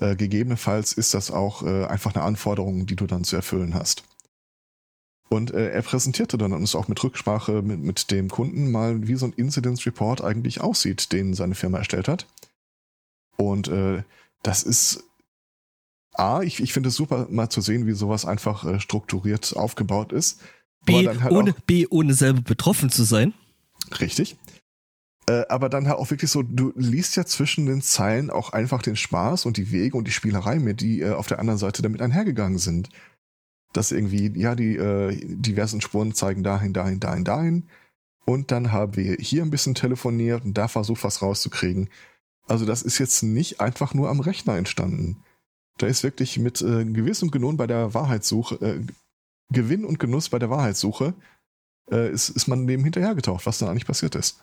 [0.00, 4.04] Äh, gegebenenfalls ist das auch äh, einfach eine Anforderung, die du dann zu erfüllen hast.
[5.28, 9.24] Und er präsentierte dann uns auch mit Rücksprache mit, mit dem Kunden mal, wie so
[9.24, 12.26] ein Incidence Report eigentlich aussieht, den seine Firma erstellt hat.
[13.38, 13.72] Und
[14.42, 15.04] das ist
[16.12, 20.42] A, ich, ich finde es super, mal zu sehen, wie sowas einfach strukturiert aufgebaut ist.
[20.84, 23.34] B, halt ohne, B, ohne selber betroffen zu sein.
[24.00, 24.36] Richtig.
[25.28, 28.82] Äh, aber dann halt auch wirklich so, du liest ja zwischen den Zeilen auch einfach
[28.82, 31.82] den Spaß und die Wege und die Spielerei mit, die äh, auf der anderen Seite
[31.82, 32.88] damit einhergegangen sind.
[33.72, 37.68] Dass irgendwie, ja, die äh, diversen Spuren zeigen dahin, dahin, dahin, dahin.
[38.24, 41.88] Und dann haben wir hier ein bisschen telefoniert und da versucht, was rauszukriegen.
[42.48, 45.22] Also das ist jetzt nicht einfach nur am Rechner entstanden.
[45.78, 48.80] Da ist wirklich mit äh, gewissem Genuss bei der Wahrheitssuche, äh,
[49.52, 51.14] Gewinn und Genuss bei der Wahrheitssuche
[51.90, 54.40] äh, ist, ist man dem hinterhergetaucht, was dann eigentlich passiert ist.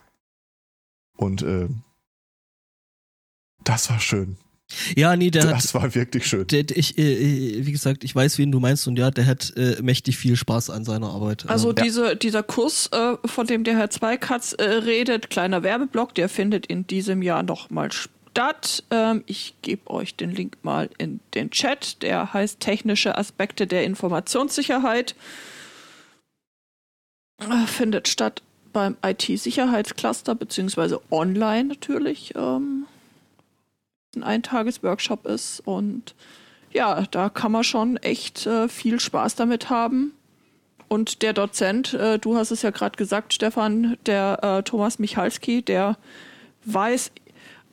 [1.17, 1.67] Und äh,
[3.63, 4.37] Das war schön.
[4.95, 6.45] Ja, nee, der das hat, war wirklich schön.
[6.45, 9.81] der, ich, äh, wie gesagt, ich weiß, wen du meinst und ja, der hat äh,
[9.81, 11.49] mächtig viel Spaß an seiner Arbeit.
[11.49, 16.13] Also Ähm, diese, dieser Kurs, äh, von dem der Herr Zweikatz äh, redet, kleiner Werbeblock,
[16.13, 17.91] der findet in diesem Jahr nochmal
[18.31, 18.83] statt.
[18.91, 22.01] Ähm, ich gebe euch den Link mal in den Chat.
[22.01, 25.15] Der heißt Technische Aspekte der Informationssicherheit.
[27.39, 32.33] Äh, findet statt beim IT-Sicherheitscluster, beziehungsweise online natürlich.
[32.35, 32.85] Ähm,
[34.15, 36.15] ein Eintages-Workshop ist und
[36.71, 40.13] ja, da kann man schon echt äh, viel Spaß damit haben.
[40.87, 45.61] Und der Dozent, äh, du hast es ja gerade gesagt, Stefan, der äh, Thomas Michalski,
[45.61, 45.97] der
[46.65, 47.11] weiß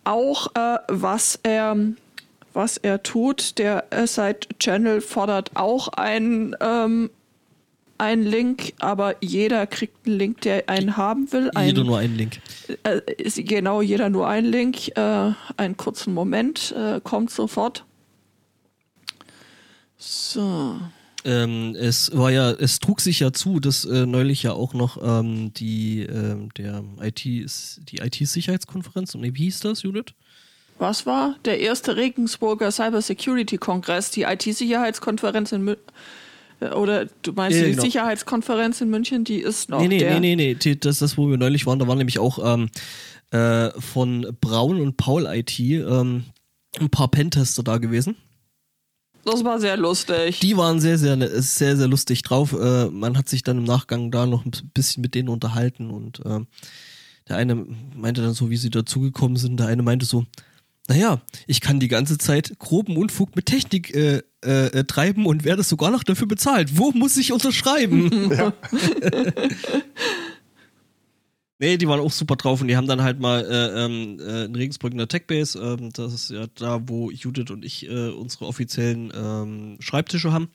[0.07, 1.77] auch, äh, was er
[2.53, 3.59] was er tut.
[3.59, 7.11] Der Side Channel fordert auch einen ähm,
[7.99, 11.51] einen Link, aber jeder kriegt einen Link, der einen haben will.
[11.55, 12.41] Ein, jeder nur einen Link.
[12.85, 14.97] äh, ist genau jeder nur einen Link.
[14.97, 17.85] Äh, einen kurzen Moment äh, kommt sofort.
[19.97, 20.79] So.
[21.27, 24.97] Ähm, es war ja, es trug sich ja zu, dass äh, neulich ja auch noch
[25.03, 30.15] ähm, die ähm, der IT die IT-Sicherheitskonferenz, nee, wie hieß das, Judith?
[30.79, 35.83] Was war der erste Regensburger Cybersecurity-Kongress, die IT-Sicherheitskonferenz in München?
[36.61, 37.83] Oder du meinst Ja, die genau.
[37.83, 40.21] Sicherheitskonferenz in München, die ist noch nee, nee, der.
[40.21, 42.71] nee, nee, nee, das ist das, wo wir neulich waren, da war nämlich auch ähm,
[43.31, 46.25] äh, von Braun und Paul IT ähm,
[46.79, 48.17] ein paar Pentester da gewesen.
[49.27, 50.39] Das war sehr lustig.
[50.39, 52.53] Die waren sehr, sehr, sehr, sehr lustig drauf.
[52.53, 56.25] Äh, man hat sich dann im Nachgang da noch ein bisschen mit denen unterhalten und
[56.25, 56.41] äh,
[57.29, 59.59] der eine meinte dann so, wie sie dazugekommen sind.
[59.59, 60.27] Der eine meinte so,
[60.87, 65.45] naja, ich kann die ganze Zeit groben Unfug mit Technik äh, äh, äh, treiben und
[65.45, 66.79] werde sogar noch dafür bezahlt.
[66.79, 68.31] Wo muss ich unterschreiben?
[68.37, 68.53] Ja.
[71.59, 74.45] Nee, die waren auch super drauf und die haben dann halt mal äh, ähm, äh,
[74.45, 78.11] in Regensburg in der Techbase, ähm, das ist ja da, wo Judith und ich äh,
[78.11, 80.51] unsere offiziellen ähm, Schreibtische haben,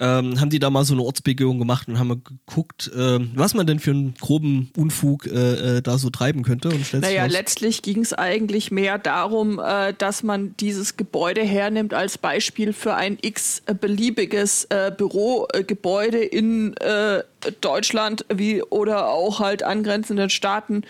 [0.00, 3.52] ähm, haben die da mal so eine Ortsbegehung gemacht und haben mal geguckt, ähm, was
[3.52, 6.70] man denn für einen groben Unfug äh, äh, da so treiben könnte.
[6.70, 11.92] Und Naja, raus- letztlich ging es eigentlich mehr darum, äh, dass man dieses Gebäude hernimmt
[11.92, 17.22] als Beispiel für ein x-beliebiges äh, Bürogebäude in äh,
[17.60, 20.82] Deutschland wie oder auch halt angrenzenden Staaten,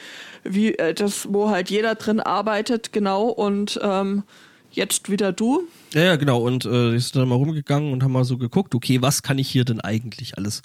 [0.45, 3.27] wie äh, das, wo halt jeder drin arbeitet, genau.
[3.29, 4.23] Und ähm,
[4.71, 5.65] jetzt wieder du.
[5.93, 6.41] Ja, ja, genau.
[6.43, 9.39] Und äh, die sind dann mal rumgegangen und haben mal so geguckt, okay, was kann
[9.39, 10.63] ich hier denn eigentlich alles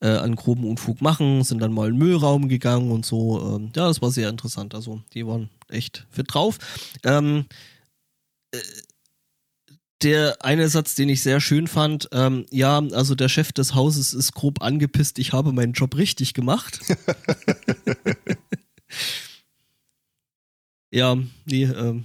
[0.00, 1.42] äh, an groben Unfug machen?
[1.44, 3.56] Sind dann mal in den Müllraum gegangen und so.
[3.56, 4.74] Ähm, ja, das war sehr interessant.
[4.74, 6.58] Also, die waren echt fit drauf.
[7.04, 7.46] Ähm,
[8.52, 8.58] äh,
[10.02, 14.14] der eine Satz, den ich sehr schön fand, ähm, ja, also der Chef des Hauses
[14.14, 16.80] ist grob angepisst, ich habe meinen Job richtig gemacht.
[20.90, 22.04] ja, nee, ähm,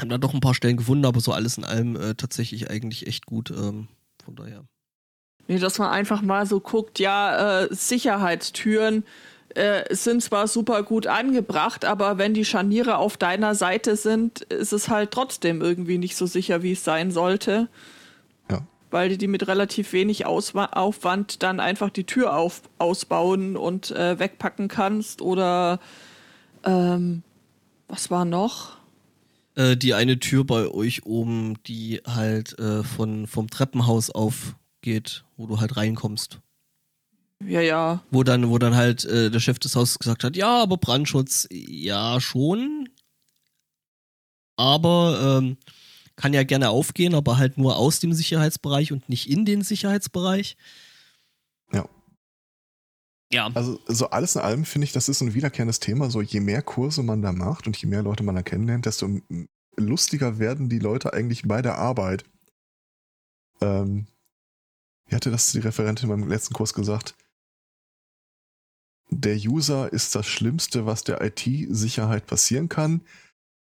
[0.00, 3.06] haben da doch ein paar Stellen gefunden, aber so alles in allem äh, tatsächlich eigentlich
[3.06, 3.50] echt gut.
[3.50, 3.88] Ähm,
[4.24, 4.64] von daher.
[5.46, 9.04] Nee, dass man einfach mal so guckt, ja, äh, Sicherheitstüren
[9.50, 14.72] äh, sind zwar super gut angebracht, aber wenn die Scharniere auf deiner Seite sind, ist
[14.72, 17.68] es halt trotzdem irgendwie nicht so sicher, wie es sein sollte.
[18.50, 18.62] Ja.
[18.90, 23.90] Weil die die mit relativ wenig Auswa Aufwand dann einfach die Tür auf ausbauen und
[23.90, 25.22] äh, wegpacken kannst.
[25.22, 25.78] Oder
[26.64, 27.22] ähm,
[27.86, 28.78] was war noch?
[29.56, 35.46] Äh, die eine Tür bei euch oben, die halt äh, von, vom Treppenhaus aufgeht, wo
[35.46, 36.40] du halt reinkommst.
[37.46, 38.02] Ja, ja.
[38.10, 41.46] Wo dann, wo dann halt äh, der Chef des Hauses gesagt hat, ja, aber Brandschutz,
[41.50, 42.88] ja schon.
[44.56, 45.56] Aber ähm,
[46.16, 50.56] kann ja gerne aufgehen, aber halt nur aus dem Sicherheitsbereich und nicht in den Sicherheitsbereich.
[53.34, 53.50] Ja.
[53.52, 56.08] Also so alles in allem finde ich, das ist ein wiederkehrendes Thema.
[56.08, 59.08] So je mehr Kurse man da macht und je mehr Leute man da kennenlernt, desto
[59.76, 62.24] lustiger werden die Leute eigentlich bei der Arbeit.
[63.60, 64.06] Ähm,
[65.06, 67.16] wie hatte das die Referentin beim letzten Kurs gesagt?
[69.10, 73.00] Der User ist das Schlimmste, was der IT-Sicherheit passieren kann.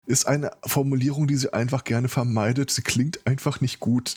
[0.06, 2.70] Ist eine Formulierung, die sie einfach gerne vermeidet.
[2.70, 4.16] Sie klingt einfach nicht gut.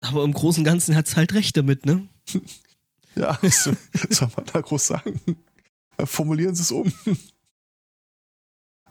[0.00, 2.08] Aber im Großen und Ganzen hat's halt recht damit, ne?
[3.16, 3.64] Ja, was
[4.10, 5.20] soll man da groß sagen?
[6.04, 6.92] Formulieren Sie es um.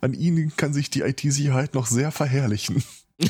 [0.01, 2.83] An Ihnen kann sich die IT-Sicherheit noch sehr verherrlichen.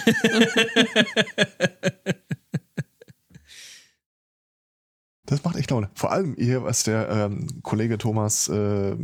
[5.25, 5.89] Das macht echt Laune.
[5.95, 8.95] Vor allem hier, was der ähm, Kollege Thomas äh,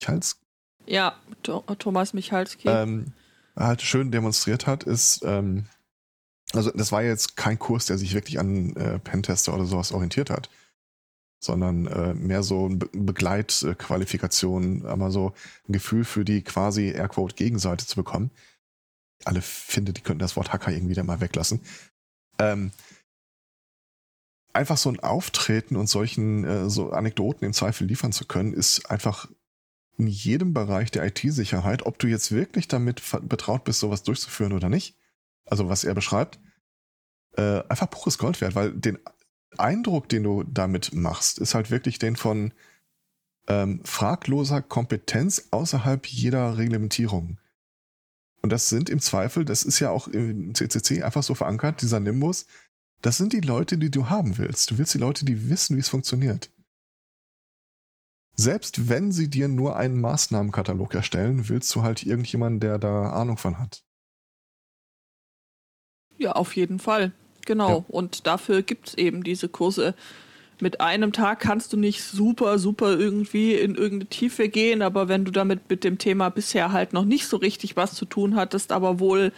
[0.00, 0.38] Michals
[0.86, 2.68] Ja, Tho- Thomas Michalski.
[2.68, 3.12] ähm,
[3.56, 5.66] halt schön demonstriert hat, ist, ähm,
[6.52, 10.30] also das war jetzt kein Kurs, der sich wirklich an äh, Pentester oder sowas orientiert
[10.30, 10.48] hat,
[11.44, 15.32] sondern äh, mehr so Be Begleitqualifikation, aber so
[15.68, 18.30] ein Gefühl für die quasi Airquote Gegenseite zu bekommen.
[19.24, 21.60] Alle finde, die könnten das Wort Hacker irgendwie da mal weglassen.
[22.38, 22.72] Ähm,
[24.52, 28.90] einfach so ein Auftreten und solchen äh, so Anekdoten im Zweifel liefern zu können, ist
[28.90, 29.28] einfach
[29.98, 34.68] in jedem Bereich der IT-Sicherheit, ob du jetzt wirklich damit betraut bist, sowas durchzuführen oder
[34.68, 34.96] nicht,
[35.44, 36.40] also was er beschreibt,
[37.36, 38.98] äh, einfach pures Gold wert, weil den
[39.58, 42.52] Eindruck, den du damit machst, ist halt wirklich den von
[43.46, 47.38] ähm, fragloser Kompetenz außerhalb jeder Reglementierung.
[48.42, 52.00] Und das sind im Zweifel, das ist ja auch im CCC einfach so verankert, dieser
[52.00, 52.46] Nimbus,
[53.00, 54.70] das sind die Leute, die du haben willst.
[54.70, 56.50] Du willst die Leute, die wissen, wie es funktioniert.
[58.36, 63.36] Selbst wenn sie dir nur einen Maßnahmenkatalog erstellen, willst du halt irgendjemanden, der da Ahnung
[63.36, 63.84] von hat.
[66.16, 67.12] Ja, auf jeden Fall.
[67.46, 67.78] Genau.
[67.78, 67.84] Ja.
[67.88, 69.94] Und dafür gibt es eben diese Kurse.
[70.60, 75.24] Mit einem Tag kannst du nicht super, super irgendwie in irgendeine Tiefe gehen, aber wenn
[75.24, 78.70] du damit mit dem Thema bisher halt noch nicht so richtig was zu tun hattest,
[78.70, 79.32] aber wohl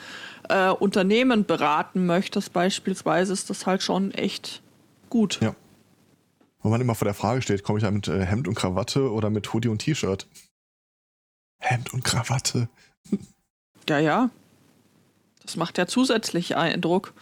[0.49, 4.63] äh, Unternehmen beraten möchtest, beispielsweise, ist das halt schon echt
[5.09, 5.41] gut.
[5.41, 5.55] Ja.
[6.61, 9.11] Wo man immer vor der Frage steht, komme ich da mit äh, Hemd und Krawatte
[9.11, 10.27] oder mit Hoodie und T-Shirt?
[11.59, 12.69] Hemd und Krawatte.
[13.89, 14.31] ja, ja.
[15.43, 17.15] Das macht ja zusätzlich Eindruck.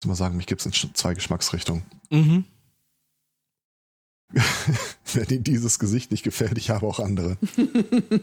[0.00, 1.82] Ich muss mal sagen, mich gibt es in zwei Geschmacksrichtungen.
[2.08, 2.44] Mhm.
[5.12, 7.36] Wenn Ihnen dieses Gesicht nicht gefällt, ich habe auch andere.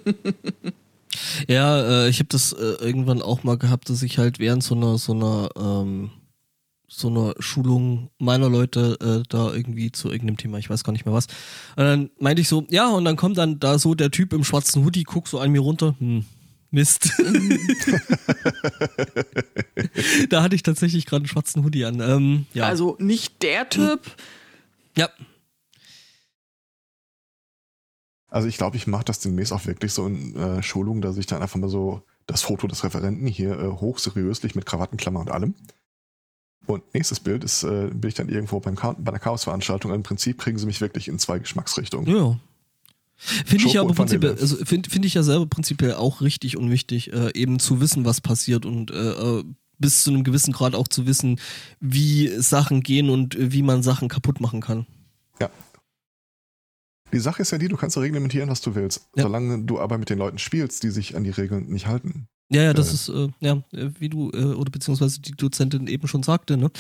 [1.48, 4.74] ja, äh, ich habe das äh, irgendwann auch mal gehabt, dass ich halt während so
[4.74, 6.12] einer so einer ähm,
[6.88, 11.06] so einer Schulung meiner Leute äh, da irgendwie zu irgendeinem Thema, ich weiß gar nicht
[11.06, 11.28] mehr was.
[11.76, 14.46] Und dann meinte ich so, ja, und dann kommt dann da so der Typ im
[14.46, 16.26] schwarzen Hoodie, guckt so an mir runter, hm,
[16.72, 17.12] Mist.
[20.30, 22.00] da hatte ich tatsächlich gerade einen schwarzen Hoodie an.
[22.02, 22.66] Ähm, ja.
[22.66, 24.02] Also nicht der Typ.
[24.98, 25.10] Ja.
[28.30, 31.26] Also ich glaube, ich mache das demnächst auch wirklich so in äh, Schulungen, dass ich
[31.26, 35.56] dann einfach mal so das Foto des Referenten hier äh, hochseriöslich mit Krawattenklammer und allem.
[36.66, 39.94] Und nächstes Bild ist, äh, bin ich dann irgendwo beim bei einer Chaosveranstaltung.
[39.94, 42.14] Im Prinzip kriegen sie mich wirklich in zwei Geschmacksrichtungen.
[42.14, 42.38] Ja.
[43.18, 47.12] Finde ich aber prinzipiell, also finde find ich ja selber prinzipiell auch richtig und wichtig,
[47.14, 49.44] äh, eben zu wissen, was passiert und äh, äh,
[49.80, 51.40] bis zu einem gewissen Grad auch zu wissen,
[51.80, 54.86] wie Sachen gehen und wie man Sachen kaputt machen kann.
[55.40, 55.50] Ja.
[57.12, 59.24] Die Sache ist ja die, du kannst reglementieren, was du willst, ja.
[59.24, 62.28] solange du aber mit den Leuten spielst, die sich an die Regeln nicht halten.
[62.50, 62.94] Ja, ja, das äh.
[62.94, 66.72] ist, äh, ja, wie du, äh, oder beziehungsweise die Dozentin eben schon sagte, ne?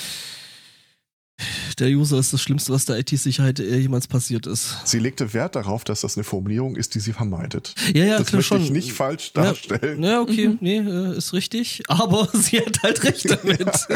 [1.80, 4.78] Der User ist das Schlimmste, was der IT-Sicherheit äh, jemals passiert ist.
[4.86, 7.76] Sie legte Wert darauf, dass das eine Formulierung ist, die sie vermeidet.
[7.94, 8.64] Ja, ja, das klar möchte schon.
[8.64, 10.02] ich nicht falsch darstellen.
[10.04, 10.58] Ja, ja okay, mhm.
[10.62, 11.84] nee, äh, ist richtig.
[11.88, 13.70] Aber sie hat halt recht damit.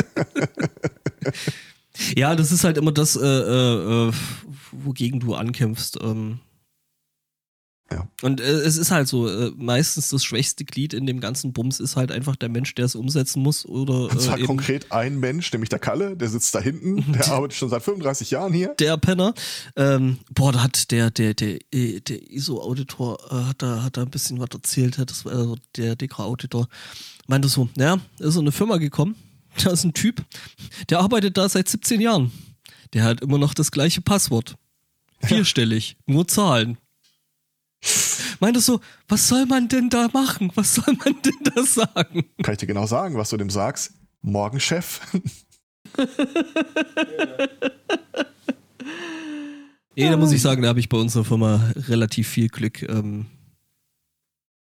[2.16, 4.12] ja, das ist halt immer das, äh, äh, äh
[4.72, 5.98] wogegen du ankämpfst.
[6.02, 6.40] Ähm,
[7.92, 8.08] ja.
[8.22, 11.80] Und äh, es ist halt so, äh, meistens das schwächste Glied in dem ganzen Bums
[11.80, 13.66] ist halt einfach der Mensch, der es umsetzen muss.
[13.66, 17.28] Oder, Und zwar äh, konkret ein Mensch, nämlich der Kalle, der sitzt da hinten, der
[17.30, 18.76] arbeitet schon seit 35 Jahren hier.
[18.80, 19.34] Der Penner.
[19.76, 24.04] Ähm, boah, da hat der, der, der, äh, der ISO-Auditor äh, hat, da, hat da
[24.04, 26.68] ein bisschen was erzählt, hat das also der Dekra-Auditor.
[27.28, 29.16] Meinte so, naja, ist so eine Firma gekommen,
[29.64, 30.24] da ist ein Typ,
[30.90, 32.32] der arbeitet da seit 17 Jahren.
[32.94, 34.56] Der hat immer noch das gleiche Passwort.
[35.24, 36.14] Vierstellig, ja.
[36.14, 36.78] nur Zahlen
[38.42, 40.52] meinte so, was soll man denn da machen?
[40.56, 42.26] Was soll man denn da sagen?
[42.44, 43.94] Kann ich dir genau sagen, was du dem sagst?
[44.22, 45.00] Morgen Chef.
[49.96, 52.84] nee, da muss ich sagen, da habe ich bei unserer Firma relativ viel Glück.
[52.84, 53.28] Ähm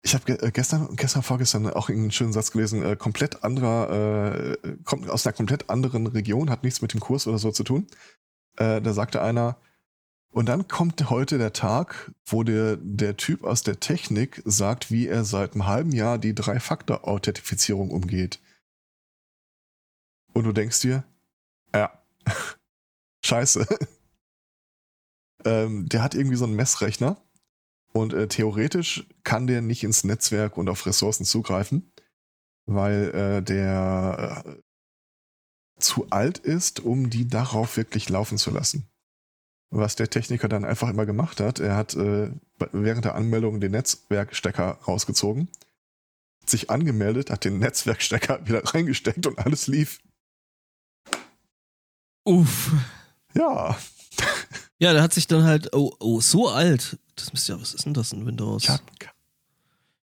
[0.02, 4.78] ich habe äh, gestern, gestern, vorgestern auch einen schönen Satz gelesen, äh, komplett anderer, äh,
[4.86, 7.88] kommt aus einer komplett anderen Region, hat nichts mit dem Kurs oder so zu tun.
[8.56, 9.58] Äh, da sagte einer,
[10.32, 15.08] und dann kommt heute der Tag, wo der, der Typ aus der Technik sagt, wie
[15.08, 18.40] er seit einem halben Jahr die Drei-Faktor-Authentifizierung umgeht.
[20.34, 21.04] Und du denkst dir,
[21.74, 21.92] ja,
[23.26, 23.66] scheiße.
[25.46, 27.18] ähm, der hat irgendwie so einen Messrechner
[27.92, 31.92] und äh, theoretisch kann der nicht ins Netzwerk und auf Ressourcen zugreifen,
[32.68, 38.88] weil äh, der äh, zu alt ist, um die darauf wirklich laufen zu lassen
[39.72, 41.60] was der Techniker dann einfach immer gemacht hat.
[41.60, 42.32] Er hat äh,
[42.72, 45.48] während der Anmeldung den Netzwerkstecker rausgezogen,
[46.46, 50.00] sich angemeldet, hat den Netzwerkstecker wieder reingesteckt und alles lief.
[52.24, 52.74] Uff.
[53.34, 53.78] Ja.
[54.82, 56.98] Ja, der hat sich dann halt, oh, oh, so alt.
[57.18, 58.66] Das müsste ja, was ist denn das in Windows?
[58.66, 58.80] Ja.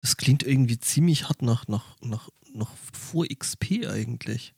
[0.01, 4.55] Das klingt irgendwie ziemlich hart nach, nach, nach, nach vor XP eigentlich.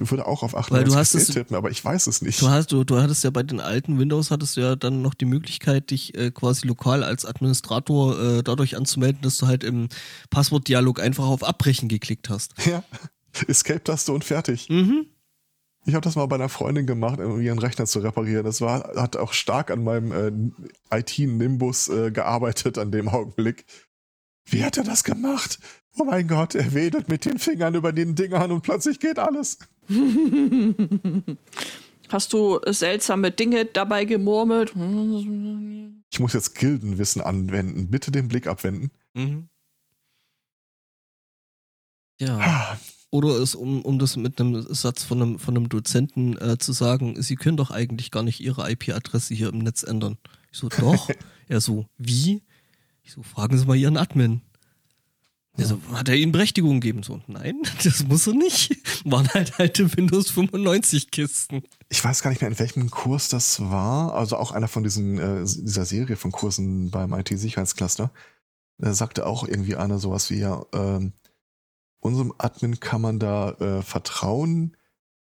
[0.00, 2.40] Ich würde auch auf Weil du 98 hast es- tippen, aber ich weiß es nicht.
[2.42, 5.14] Du, hast, du, du hattest ja bei den alten Windows hattest du ja dann noch
[5.14, 9.88] die Möglichkeit, dich äh, quasi lokal als Administrator äh, dadurch anzumelden, dass du halt im
[10.30, 12.54] Passwortdialog einfach auf Abbrechen geklickt hast.
[12.66, 12.82] Ja.
[13.48, 14.68] Escape-Taste und fertig.
[14.70, 15.06] Mhm.
[15.84, 18.44] Ich habe das mal bei einer Freundin gemacht, um ihren Rechner zu reparieren.
[18.44, 20.52] Das war, hat auch stark an meinem
[20.90, 23.66] äh, IT-Nimbus äh, gearbeitet an dem Augenblick.
[24.48, 25.58] Wie hat er das gemacht?
[25.98, 29.58] Oh mein Gott, er wedelt mit den Fingern über den Dingern und plötzlich geht alles.
[32.08, 34.74] Hast du seltsame Dinge dabei gemurmelt?
[36.10, 37.90] Ich muss jetzt Gildenwissen anwenden.
[37.90, 38.90] Bitte den Blick abwenden.
[39.14, 39.48] Mhm.
[42.20, 42.78] Ja.
[43.10, 46.72] Oder es, um, um das mit einem Satz von einem, von einem Dozenten äh, zu
[46.72, 50.18] sagen, Sie können doch eigentlich gar nicht Ihre IP-Adresse hier im Netz ändern.
[50.52, 51.08] Ich so, doch.
[51.48, 52.42] er so, wie?
[53.02, 54.42] Ich so, fragen Sie mal Ihren Admin.
[55.58, 57.02] Er so, hat er Ihnen Berechtigung gegeben?
[57.02, 58.76] So, nein, das muss er nicht.
[59.04, 61.62] Waren halt alte Windows 95 Kisten.
[61.88, 64.14] Ich weiß gar nicht mehr, in welchem Kurs das war.
[64.14, 68.10] Also auch einer von diesen, äh, dieser Serie von Kursen beim IT-Sicherheitscluster.
[68.78, 71.12] Da sagte auch irgendwie einer sowas wie, ja, ähm,
[72.00, 74.76] unserem Admin kann man da äh, vertrauen,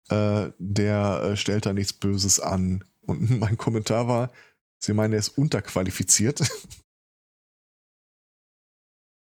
[0.10, 2.84] äh, der äh, stellt da nichts Böses an.
[3.02, 4.32] Und mein Kommentar war,
[4.78, 6.42] sie meinen, er ist unterqualifiziert.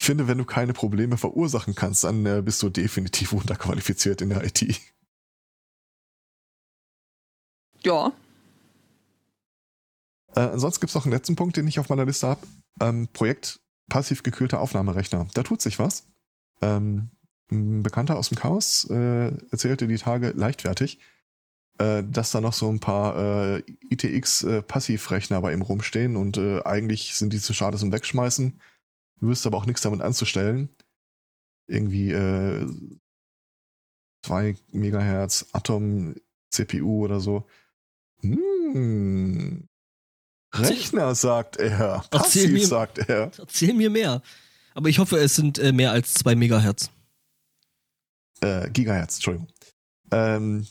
[0.05, 4.29] Ich finde, wenn du keine Probleme verursachen kannst, dann äh, bist du definitiv unterqualifiziert in
[4.29, 4.79] der IT.
[7.83, 8.13] Ja,
[10.37, 12.47] Äh, ansonsten gibt es noch einen letzten Punkt, den ich auf meiner Liste habe.
[12.83, 15.27] Ähm, Projekt passiv gekühlter Aufnahmerechner.
[15.33, 16.07] Da tut sich was.
[16.61, 17.09] Ähm,
[17.51, 20.99] ein Bekannter aus dem Chaos äh, erzählte die Tage leichtfertig,
[21.79, 27.15] äh, dass da noch so ein paar äh, ITX-Passivrechner bei ihm rumstehen und äh, eigentlich
[27.15, 28.61] sind die zu schade zum Wegschmeißen.
[29.25, 30.69] Du wirst aber auch nichts damit anzustellen.
[31.67, 32.69] Irgendwie äh,
[34.23, 36.15] 2 Megahertz Atom
[36.51, 37.47] CPU oder so.
[38.21, 39.67] Hm.
[40.53, 42.05] Rechner, sagt er.
[42.11, 43.31] Erzähl Passiv, mir- sagt er.
[43.39, 44.21] Erzähl mir mehr.
[44.75, 46.91] Aber ich hoffe, es sind äh, mehr als 2 Megahertz.
[48.43, 49.49] Äh, Gigahertz, Entschuldigung.
[50.11, 50.67] Ähm,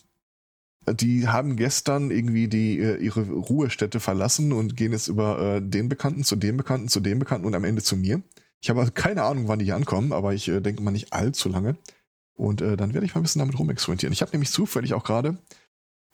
[0.87, 5.89] die haben gestern irgendwie die, äh, ihre Ruhestätte verlassen und gehen jetzt über äh, den
[5.89, 8.21] Bekannten zu dem Bekannten zu dem Bekannten und am Ende zu mir.
[8.63, 11.11] Ich habe also keine Ahnung, wann die hier ankommen, aber ich äh, denke mal nicht
[11.11, 11.75] allzu lange.
[12.33, 14.13] Und äh, dann werde ich mal ein bisschen damit rumexperimentieren.
[14.13, 15.37] Ich habe nämlich zufällig auch gerade,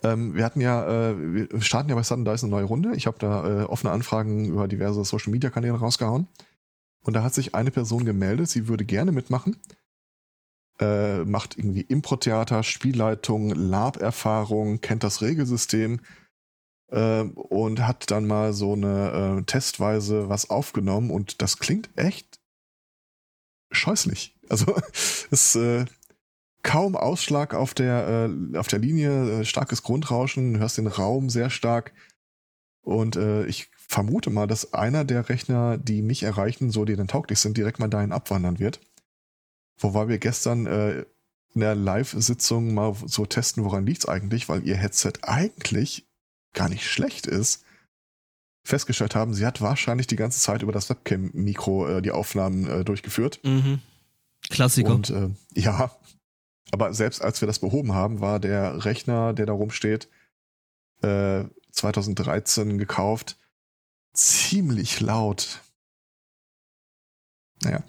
[0.01, 2.95] ähm, wir hatten ja, äh, wir starten ja bei Sudden Dice eine neue Runde.
[2.95, 6.27] Ich habe da äh, offene Anfragen über diverse Social Media Kanäle rausgehauen.
[7.01, 9.57] Und da hat sich eine Person gemeldet, sie würde gerne mitmachen.
[10.79, 15.99] Äh, macht irgendwie Impro-Theater, Spielleitung, Lab-Erfahrung, kennt das Regelsystem
[16.87, 22.38] äh, und hat dann mal so eine äh, testweise was aufgenommen und das klingt echt
[23.71, 24.35] scheußlich.
[24.49, 24.75] Also
[25.31, 25.85] es äh,
[26.63, 31.29] kaum Ausschlag auf der, äh, auf der Linie, äh, starkes Grundrauschen, du hörst den Raum
[31.29, 31.93] sehr stark.
[32.81, 37.07] Und äh, ich vermute mal, dass einer der Rechner, die mich erreichen, so die dann
[37.07, 38.79] tauglich sind, direkt mal dahin abwandern wird.
[39.77, 41.05] Wobei wir gestern äh,
[41.53, 46.07] in der Live-Sitzung mal so testen, woran liegt's eigentlich, weil ihr Headset eigentlich
[46.53, 47.63] gar nicht schlecht ist.
[48.69, 52.85] Festgestellt haben, sie hat wahrscheinlich die ganze Zeit über das Webcam-Mikro äh, die Aufnahmen äh,
[52.85, 53.39] durchgeführt.
[53.43, 53.79] Mhm.
[54.49, 54.93] Klassiker.
[54.93, 55.91] Und äh, ja,
[56.71, 60.07] aber selbst als wir das behoben haben, war der Rechner, der da rumsteht,
[61.01, 63.37] äh, 2013 gekauft,
[64.13, 65.61] ziemlich laut.
[67.63, 67.83] Naja.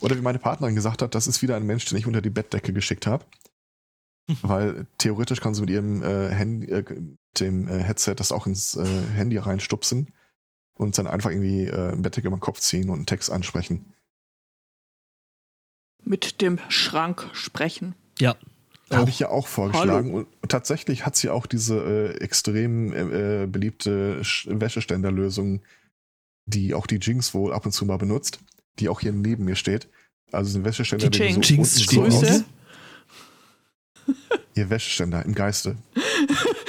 [0.00, 2.30] Oder wie meine Partnerin gesagt hat, das ist wieder ein Mensch, den ich unter die
[2.30, 3.24] Bettdecke geschickt habe.
[4.42, 6.84] Weil theoretisch kann sie mit ihrem äh, Handy, äh,
[7.40, 8.84] dem äh, Headset das auch ins äh,
[9.14, 10.12] Handy reinstupsen
[10.74, 13.84] und dann einfach irgendwie äh, eine Bettdecke über den Kopf ziehen und einen Text ansprechen.
[16.04, 17.94] mit dem Schrank sprechen.
[18.18, 18.36] ja.
[18.90, 20.14] Habe ich ja auch vorgeschlagen.
[20.14, 21.76] Und tatsächlich hat sie auch diese
[22.14, 25.60] äh, extrem äh, äh, beliebte Sch- Wäscheständerlösung,
[26.46, 28.40] die auch die Jinx wohl ab und zu mal benutzt,
[28.78, 29.88] die auch hier neben mir steht.
[30.32, 31.34] Also ein Wäscheständer, Die Jinx.
[31.46, 32.44] so Jinx unten steht
[34.54, 35.76] Ihr Wäscheständer im Geiste.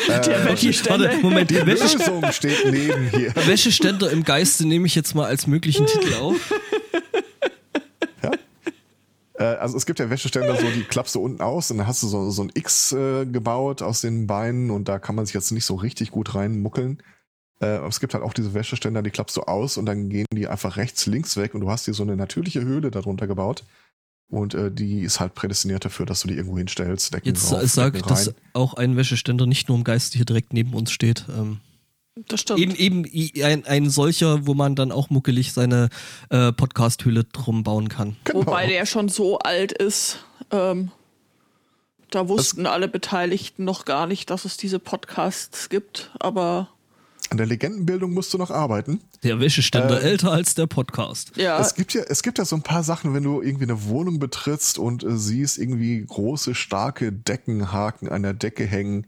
[0.10, 1.06] Der Äh, Wäscheständer.
[1.10, 1.50] Warte, Moment.
[1.50, 3.34] die Wäsche, Lösung steht neben hier.
[3.36, 6.54] Wäscheständer im Geiste nehme ich jetzt mal als möglichen Titel auf.
[9.38, 12.04] Äh, also es gibt ja Wäscheständer, so die klappst du unten aus und dann hast
[12.04, 15.34] du so, so ein X äh, gebaut aus den Beinen und da kann man sich
[15.34, 17.02] jetzt nicht so richtig gut reinmuckeln.
[17.62, 20.26] Äh, aber es gibt halt auch diese Wäscheständer, die klappst du aus und dann gehen
[20.34, 23.64] die einfach rechts, links weg und du hast dir so eine natürliche Höhle darunter gebaut.
[24.30, 27.14] Und äh, die ist halt prädestiniert dafür, dass du die irgendwo hinstellst.
[27.14, 28.36] Decken Jetzt drauf, sag, Decken dass rein.
[28.54, 31.26] auch ein Wäscheständer nicht nur im Geiste hier direkt neben uns steht.
[31.36, 31.60] Ähm,
[32.28, 32.60] Das stimmt.
[32.60, 35.90] eben eben ein, ein solcher, wo man dann auch muckelig seine
[36.30, 38.18] äh, Podcast-Hülle drum bauen kann.
[38.26, 38.40] Genau.
[38.46, 40.20] Wobei der schon so alt ist,
[40.52, 40.92] ähm,
[42.12, 46.70] Da wussten alle Beteiligten noch gar nicht, dass es diese Podcasts gibt, aber
[47.32, 49.02] An der Legendenbildung musst du noch arbeiten.
[49.24, 51.38] Der Wäscheständer Äh, älter als der Podcast.
[51.38, 53.84] ja, Es gibt ja, es gibt ja so ein paar Sachen, wenn du irgendwie eine
[53.86, 59.06] Wohnung betrittst und äh, siehst irgendwie große, starke Deckenhaken an der Decke hängen.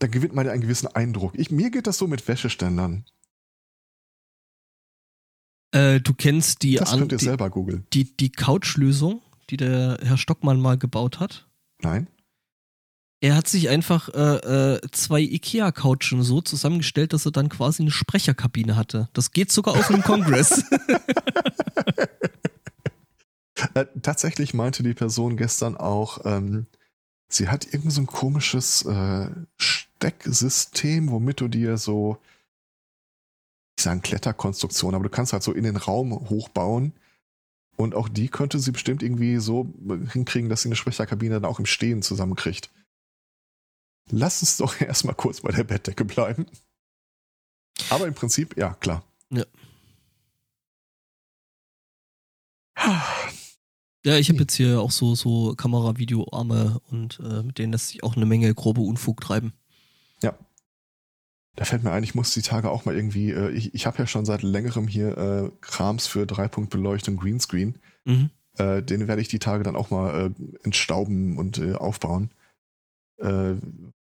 [0.00, 1.34] Dann gewinnt man ja einen gewissen Eindruck.
[1.36, 3.04] Ich, mir geht das so mit Wäscheständern.
[5.72, 7.86] Äh, du kennst die, Das an, könnt ihr die, selber googeln.
[7.92, 11.48] die, die Couchlösung, die der Herr Stockmann mal gebaut hat.
[11.80, 12.08] Nein?
[13.22, 17.90] Er hat sich einfach äh, äh, zwei Ikea-Couchen so zusammengestellt, dass er dann quasi eine
[17.90, 19.10] Sprecherkabine hatte.
[19.12, 20.64] Das geht sogar auf einem Kongress.
[23.74, 26.66] Äh, tatsächlich meinte die Person gestern auch, ähm,
[27.28, 32.18] sie hat irgend so ein komisches äh, Stecksystem, womit du dir so,
[33.76, 36.92] ich sage Kletterkonstruktion, aber du kannst halt so in den Raum hochbauen.
[37.76, 39.72] Und auch die könnte sie bestimmt irgendwie so
[40.12, 42.70] hinkriegen, dass sie eine Sprecherkabine dann auch im Stehen zusammenkriegt.
[44.10, 46.46] Lass uns doch erstmal kurz bei der Bettdecke bleiben.
[47.88, 49.04] Aber im Prinzip, ja, klar.
[49.30, 49.44] Ja.
[54.02, 58.02] Ja, ich habe jetzt hier auch so, so Kamera-Video-Arme und äh, mit denen lässt sich
[58.02, 59.52] auch eine Menge grobe Unfug treiben.
[61.56, 63.98] Da fällt mir ein, ich muss die Tage auch mal irgendwie, äh, ich, ich habe
[63.98, 67.76] ja schon seit längerem hier äh, Krams für Dreipunktbeleuchtung Greenscreen.
[68.06, 68.30] Mhm.
[68.56, 72.30] Äh, den werde ich die Tage dann auch mal äh, entstauben und äh, aufbauen.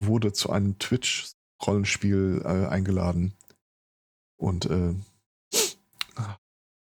[0.03, 3.34] Wurde zu einem Twitch-Rollenspiel äh, eingeladen.
[4.36, 4.94] Und äh,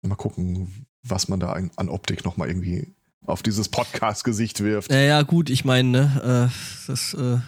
[0.02, 2.94] mal gucken, was man da an, an Optik nochmal irgendwie
[3.26, 4.90] auf dieses Podcast-Gesicht wirft.
[4.90, 7.40] Naja, gut, ich meine, ne, äh, das, äh,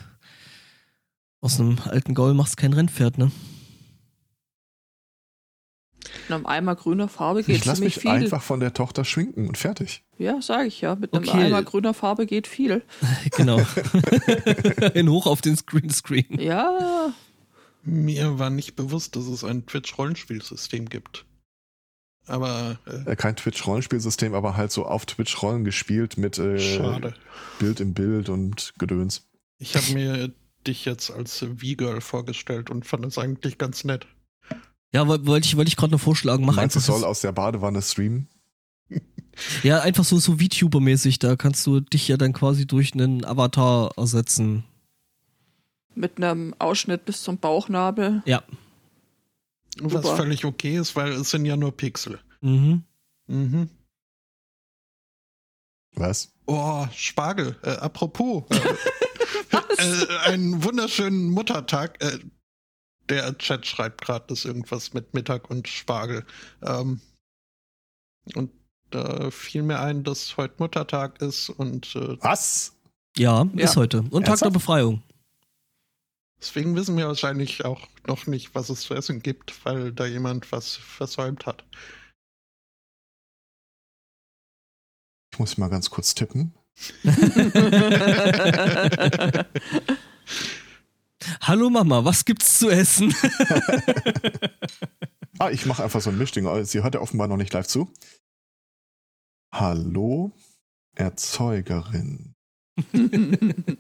[1.42, 3.32] aus einem alten Gaul macht's kein Rennpferd, ne?
[6.40, 8.12] Mit einem Eimer grüner Farbe geht ich lasse ziemlich mich viel.
[8.12, 10.04] einfach von der Tochter schminken und fertig.
[10.18, 10.96] Ja, sage ich ja.
[10.96, 11.44] Mit einem Okay.
[11.46, 12.84] Eimer grüner Farbe geht viel.
[13.38, 13.60] genau.
[14.94, 16.40] In hoch auf den Screenscreen.
[16.40, 17.14] Ja,
[17.84, 21.26] Mir war nicht bewusst, dass es ein Twitch-Rollenspielsystem gibt.
[22.28, 27.14] Aber äh, Äh, kein Twitch-Rollenspielsystem, aber halt so auf Twitch-Rollen gespielt mit äh, schade.
[27.60, 29.28] Bild im Bild und Gedöns.
[29.60, 30.32] Ich habe mir
[30.66, 34.08] dich jetzt als V-Girl vorgestellt und fand es eigentlich ganz nett.
[34.94, 37.10] Ja, woll- wollte ich, wollte ich gerade noch vorschlagen, mach Meinst du, einfach soll das,
[37.10, 38.28] aus der Badewanne streamen?
[39.64, 43.90] Ja, einfach so, so VTuber-mäßig, da kannst du dich ja dann quasi durch einen Avatar
[43.98, 44.64] ersetzen.
[45.96, 48.22] mit einem Ausschnitt bis zum Bauchnabel.
[48.28, 48.44] Ja.
[49.82, 50.18] Was Super.
[50.18, 52.20] völlig okay ist, weil es sind ja nur Pixel.
[52.42, 52.84] Mhm.
[53.26, 53.70] Mhm.
[55.96, 56.32] Was?
[56.46, 57.58] Oh, Spargel.
[57.64, 58.44] Äh, apropos.
[58.52, 58.58] Äh,
[59.82, 62.04] äh, einen wunderschönen Muttertag.
[62.04, 62.20] Äh,
[63.10, 66.26] der Chat schreibt gerade, dass irgendwas mit Mittag und Spargel.
[66.62, 67.02] Ähm,
[68.36, 68.52] und
[68.92, 72.74] da fiel mir ein, dass heute Muttertag ist und äh, Was?
[73.18, 73.64] Ja, Ja.
[73.66, 74.00] ist heute.
[74.00, 74.54] Und Tag der Ernsthaft?
[74.54, 75.04] Befreiung.
[76.40, 80.52] deswegen wissen wir wahrscheinlich auch noch nicht, was es zu essen gibt, weil da jemand
[80.52, 81.64] was versäumt hat.
[85.34, 86.54] Ich muss mal ganz kurz tippen.
[91.42, 93.14] Hallo Mama, was gibt's zu essen?
[95.40, 96.46] Ah, ich mache einfach so ein Mischding.
[96.46, 97.92] Oh, Sie hört ja offenbar noch nicht live zu.
[99.52, 100.32] Hallo,
[100.96, 102.36] Erzeugerin.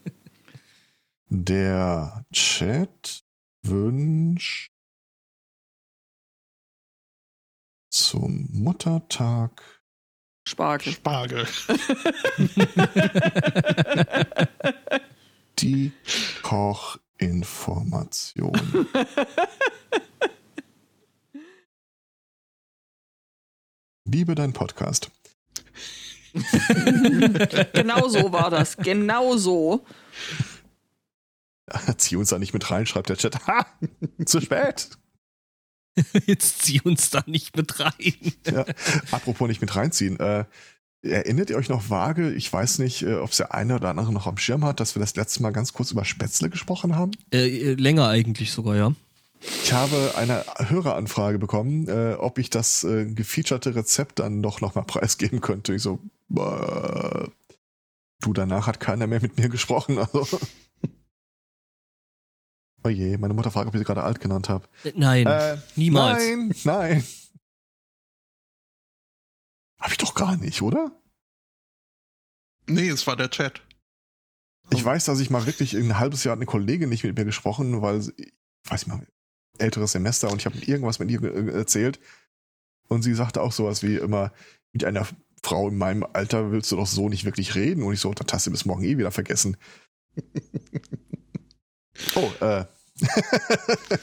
[1.29, 3.23] Der Chat
[3.61, 4.71] wünscht
[7.91, 9.83] zum Muttertag
[10.47, 10.93] Spargel.
[10.93, 11.47] Spargel.
[15.59, 15.91] die
[17.19, 18.53] Kochinformation.
[24.05, 25.09] Liebe dein Podcast.
[27.73, 28.77] genau so war das.
[28.77, 29.85] Genau so.
[31.97, 33.47] Zieh uns da nicht mit rein, schreibt der Chat.
[33.47, 33.65] Ha!
[34.25, 34.89] Zu spät.
[36.25, 38.33] Jetzt zieh uns da nicht mit rein.
[38.47, 38.65] Ja.
[39.11, 40.19] Apropos nicht mit reinziehen.
[40.19, 40.45] Äh,
[41.03, 44.11] erinnert ihr euch noch vage, ich weiß nicht, äh, ob es der eine oder andere
[44.13, 47.11] noch am Schirm hat, dass wir das letzte Mal ganz kurz über Spätzle gesprochen haben?
[47.33, 48.93] Äh, länger eigentlich sogar, ja.
[49.63, 54.85] Ich habe eine Höreranfrage bekommen, äh, ob ich das äh, gefeaturete Rezept dann doch nochmal
[54.87, 55.73] preisgeben könnte.
[55.73, 55.99] Ich so,
[56.35, 57.27] äh,
[58.21, 59.97] du, danach hat keiner mehr mit mir gesprochen.
[59.99, 60.27] Also.
[62.85, 64.65] Oh je, meine Mutter fragt, ob ich sie gerade alt genannt habe.
[64.83, 66.21] Äh, Nein, Äh, niemals.
[66.21, 67.03] Nein, nein.
[69.83, 70.97] Hab ich doch gar nicht, oder?
[72.67, 73.61] Nee, es war der Chat.
[74.71, 77.81] Ich weiß, dass ich mal wirklich ein halbes Jahr eine Kollegin nicht mit mir gesprochen,
[77.81, 79.05] weil ich weiß nicht mal,
[79.57, 81.99] älteres Semester und ich habe irgendwas mit ihr äh, erzählt
[82.87, 84.31] und sie sagte auch sowas wie immer
[84.71, 85.05] mit einer
[85.43, 87.83] Frau in meinem Alter willst du doch so nicht wirklich reden.
[87.83, 89.57] Und ich so, das hast du bis morgen eh wieder vergessen.
[92.15, 92.65] oh, äh.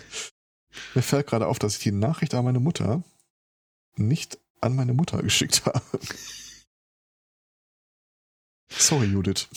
[0.94, 3.02] Mir fällt gerade auf, dass ich die Nachricht an meine Mutter
[3.96, 5.80] nicht an meine Mutter geschickt habe.
[8.70, 9.48] Sorry, Judith.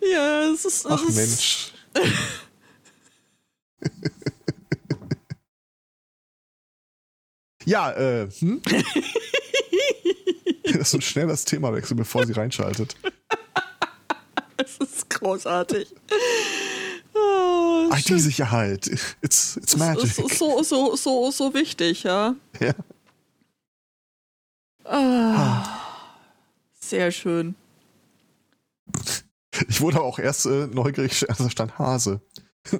[0.00, 0.86] ja, es ist.
[0.86, 1.72] Ach es ist, Mensch.
[7.64, 8.62] ja, äh, hm?
[10.64, 12.96] Lass uns schnell das Thema wechseln, bevor sie reinschaltet.
[14.56, 15.94] Es ist großartig.
[17.92, 18.86] IT-Sicherheit.
[19.22, 20.04] It's, it's magic.
[20.04, 22.34] ist so, so, so, so wichtig, ja.
[22.60, 22.74] Ja.
[24.84, 25.64] Ah,
[26.80, 27.54] sehr schön.
[29.68, 32.20] Ich wurde auch erst äh, neugierig, also stand Hase.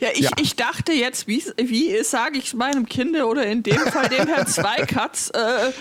[0.00, 0.30] Ja, ich, Ja.
[0.40, 4.28] ich dachte jetzt, wie, wie sage ich es meinem Kind oder in dem Fall dem
[4.28, 5.72] Herrn Zweikatz, äh,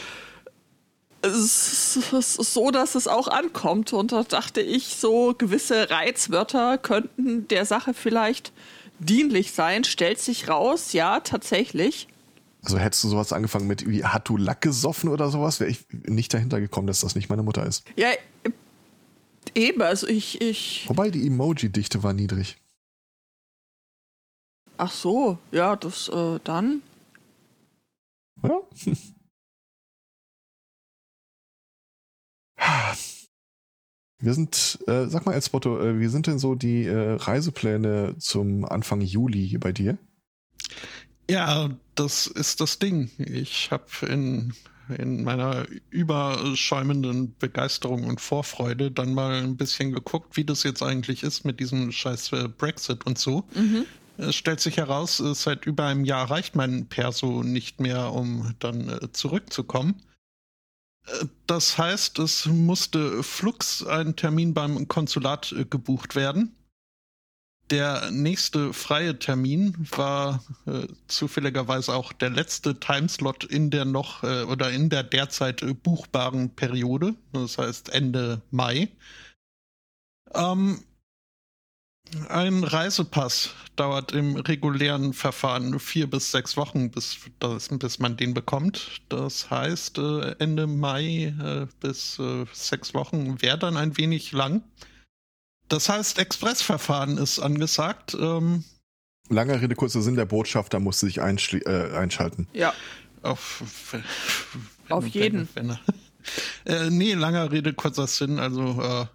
[1.31, 3.93] so, dass es auch ankommt.
[3.93, 8.51] Und da dachte ich, so gewisse Reizwörter könnten der Sache vielleicht
[8.99, 9.83] dienlich sein.
[9.83, 12.07] Stellt sich raus, ja, tatsächlich.
[12.63, 15.85] Also hättest du sowas angefangen mit, wie, hat du Lack gesoffen oder sowas, wäre ich
[15.91, 17.85] nicht dahinter gekommen, dass das nicht meine Mutter ist.
[17.95, 18.09] Ja,
[19.55, 22.57] eben, also ich, ich, Wobei die Emoji-Dichte war niedrig.
[24.77, 26.81] ach so, ja, das, äh, dann.
[28.43, 28.59] Ja.
[34.19, 38.15] Wir sind, äh, sag mal als Motto, äh, wie sind denn so die äh, Reisepläne
[38.17, 39.97] zum Anfang Juli bei dir?
[41.29, 43.11] Ja, das ist das Ding.
[43.19, 44.53] Ich habe in,
[44.97, 51.21] in meiner überschäumenden Begeisterung und Vorfreude dann mal ein bisschen geguckt, wie das jetzt eigentlich
[51.21, 53.43] ist mit diesem scheiß äh, Brexit und so.
[53.53, 53.85] Mhm.
[54.17, 58.55] Es stellt sich heraus, äh, seit über einem Jahr reicht mein Perso nicht mehr, um
[58.59, 60.01] dann äh, zurückzukommen.
[61.45, 66.53] Das heißt, es musste flux ein Termin beim Konsulat äh, gebucht werden.
[67.69, 74.43] Der nächste freie Termin war äh, zufälligerweise auch der letzte Timeslot in der noch äh,
[74.43, 78.89] oder in der derzeit äh, buchbaren Periode, das heißt Ende Mai.
[80.33, 80.83] Ähm,
[82.29, 88.33] ein Reisepass dauert im regulären Verfahren vier bis sechs Wochen, bis, das, bis man den
[88.33, 89.01] bekommt.
[89.09, 94.63] Das heißt, äh, Ende Mai äh, bis äh, sechs Wochen wäre dann ein wenig lang.
[95.69, 98.15] Das heißt, Expressverfahren ist angesagt.
[98.19, 98.63] Ähm,
[99.29, 102.47] Langer Rede, kurzer Sinn, der Botschafter musste sich äh, einschalten.
[102.53, 102.73] Ja,
[103.21, 103.93] auf,
[104.89, 105.47] Auf jeden.
[105.53, 105.77] Wenn, wenn,
[106.73, 108.39] äh, nee, langer Rede, kurzer Sinn.
[108.39, 109.05] Also, äh,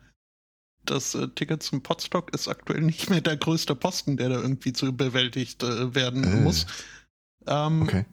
[0.85, 4.72] das äh, Ticket zum Podstock ist aktuell nicht mehr der größte Posten, der da irgendwie
[4.72, 6.37] zu bewältigt äh, werden Äh.
[6.43, 6.66] muss.
[7.47, 8.05] Ähm, Okay.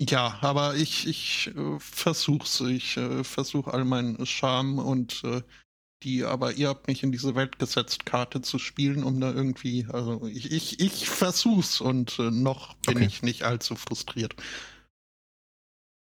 [0.00, 2.60] Ja, aber ich, ich äh, versuch's.
[2.60, 5.42] Ich äh, versuche all meinen Charme und äh,
[6.04, 9.86] die, aber ihr habt mich in diese Welt gesetzt, Karte zu spielen, um da irgendwie,
[9.92, 13.06] also ich, ich, ich versuch's und äh, noch bin Okay.
[13.06, 14.36] ich nicht allzu frustriert.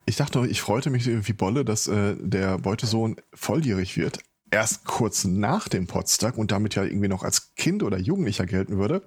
[0.06, 4.20] Ich dachte, ich freute mich wie Bolle, dass der Beutesohn volljährig wird.
[4.52, 8.78] Erst kurz nach dem Potsdam und damit ja irgendwie noch als Kind oder Jugendlicher gelten
[8.78, 9.02] würde,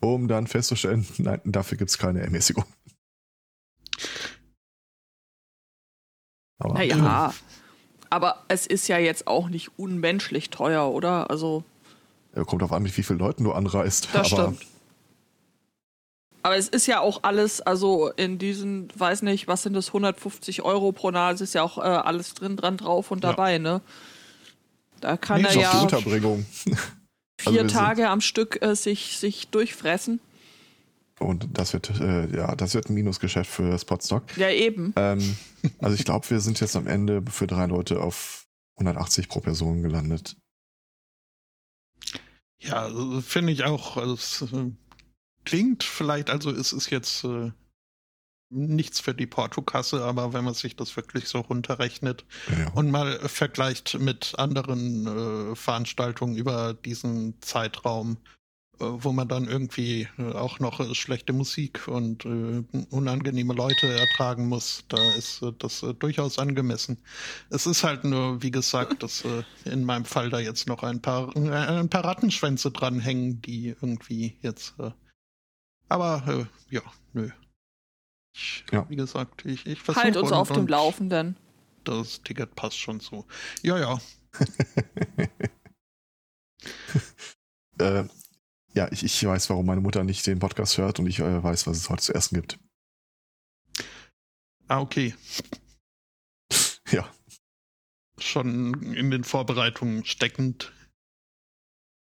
[0.00, 2.64] um dann festzustellen, nein, dafür gibt es keine Ermäßigung.
[6.58, 7.34] Aber naja.
[8.10, 11.30] Aber es ist ja jetzt auch nicht unmenschlich teuer, oder?
[11.30, 11.64] Also,
[12.46, 14.08] kommt auf an, mit wie vielen Leuten du anreist.
[14.12, 14.66] das Aber stimmt.
[16.44, 20.62] Aber es ist ja auch alles, also in diesen, weiß nicht, was sind das, 150
[20.62, 23.30] Euro pro Nase, ist ja auch äh, alles drin, dran, drauf und Ja.
[23.30, 23.80] dabei, ne?
[25.04, 25.86] Da kann Nee, er ja
[27.38, 30.18] vier also Tage am Stück äh, sich, sich durchfressen.
[31.18, 34.34] Und das wird, äh, ja, das wird ein Minusgeschäft für das Podstock.
[34.38, 34.94] Ja, eben.
[34.96, 35.36] Ähm,
[35.78, 38.46] also ich glaube, wir sind jetzt am Ende für drei Leute auf
[38.76, 40.36] 180 pro Person gelandet.
[42.62, 42.90] Ja,
[43.20, 43.98] finde ich auch.
[43.98, 44.70] Also, es äh,
[45.44, 47.52] klingt vielleicht, also es ist jetzt äh,
[48.54, 52.24] nichts für die Portokasse, aber wenn man sich das wirklich so runterrechnet
[52.56, 52.70] Ja.
[52.72, 55.06] und mal vergleicht mit anderen
[55.52, 58.18] äh, Veranstaltungen über diesen Zeitraum,
[58.80, 63.86] äh, wo man dann irgendwie äh, auch noch äh, schlechte Musik und äh, unangenehme Leute
[63.86, 66.98] ertragen muss, da ist das durchaus angemessen.
[67.50, 69.24] Es ist halt nur, wie gesagt, dass
[69.64, 74.36] in meinem Fall da jetzt noch ein paar, äh, ein paar Rattenschwänze dranhängen, die irgendwie
[74.42, 74.74] jetzt.
[75.88, 76.82] Aber ja,
[77.12, 77.30] nö.
[78.34, 78.88] Ich, Ja.
[78.90, 80.04] Wie gesagt, ich, ich versuche.
[80.04, 81.36] Halt uns auf dem Laufenden.
[81.84, 83.26] Das Ticket passt schon so.
[83.62, 84.00] Ja, ja.
[87.78, 88.04] äh,
[88.74, 91.66] Ja, ich, ich weiß, warum meine Mutter nicht den Podcast hört und ich äh, weiß,
[91.66, 92.58] was es heute zu essen gibt.
[94.68, 95.14] Ah, okay.
[96.90, 97.08] Ja.
[98.18, 100.72] Schon in den Vorbereitungen steckend.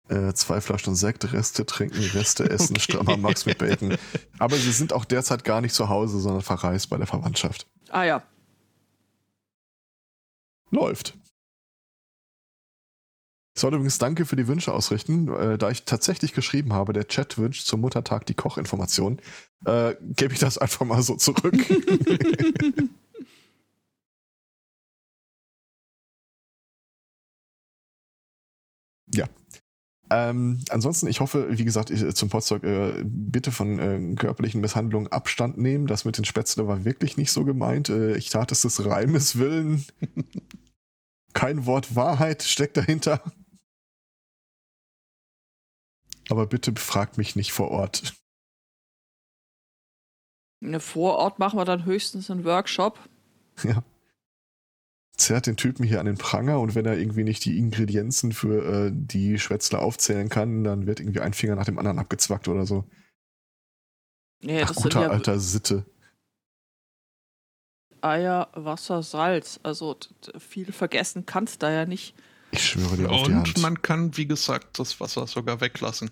[0.10, 2.82] Äh, zwei Flaschen Sekt, Reste trinken, Reste essen, Okay.
[2.82, 3.96] strammer Max mit Bacon.
[4.40, 7.68] Aber sie sind auch derzeit gar nicht zu Hause, sondern verreist bei der Verwandtschaft.
[7.90, 8.24] Ah ja.
[10.72, 11.16] Läuft.
[13.56, 15.28] Ich sollte übrigens Danke für die Wünsche ausrichten.
[15.34, 19.20] Äh, da ich tatsächlich geschrieben habe, der Chat wünscht zum Muttertag die Kochinformation,
[19.66, 21.56] äh, gebe ich das einfach mal so zurück.
[30.12, 35.12] Ähm, ansonsten, ich hoffe, wie gesagt, ich, zum Potsdok, äh, bitte von äh, körperlichen Misshandlungen
[35.12, 35.86] Abstand nehmen.
[35.86, 37.90] Das mit den Spätzle war wirklich nicht so gemeint.
[37.90, 39.86] Äh, ich tat es des Reimes willen.
[41.34, 43.22] Kein Wort Wahrheit steckt dahinter.
[46.30, 48.16] Aber bitte befragt mich nicht vor Ort.
[50.62, 53.00] Ne, Vor Ort machen wir dann höchstens einen Workshop.
[53.64, 53.84] Ja.
[55.20, 58.88] Zerrt den Typen hier an den Pranger und wenn er irgendwie nicht die Ingredienzen für
[58.88, 62.66] äh, die Schwätzle aufzählen kann, dann wird irgendwie ein Finger nach dem anderen abgezwackt oder
[62.66, 62.86] so.
[64.42, 65.86] Nee, Ach, guter ja alter Sitte.
[68.02, 69.60] Eier, Wasser, Salz.
[69.64, 69.98] Also
[70.38, 72.16] viel vergessen kannst da ja nicht.
[72.52, 73.58] Ich schwöre dir auf die Und Hand.
[73.62, 76.10] man kann, wie gesagt, das Wasser sogar weglassen.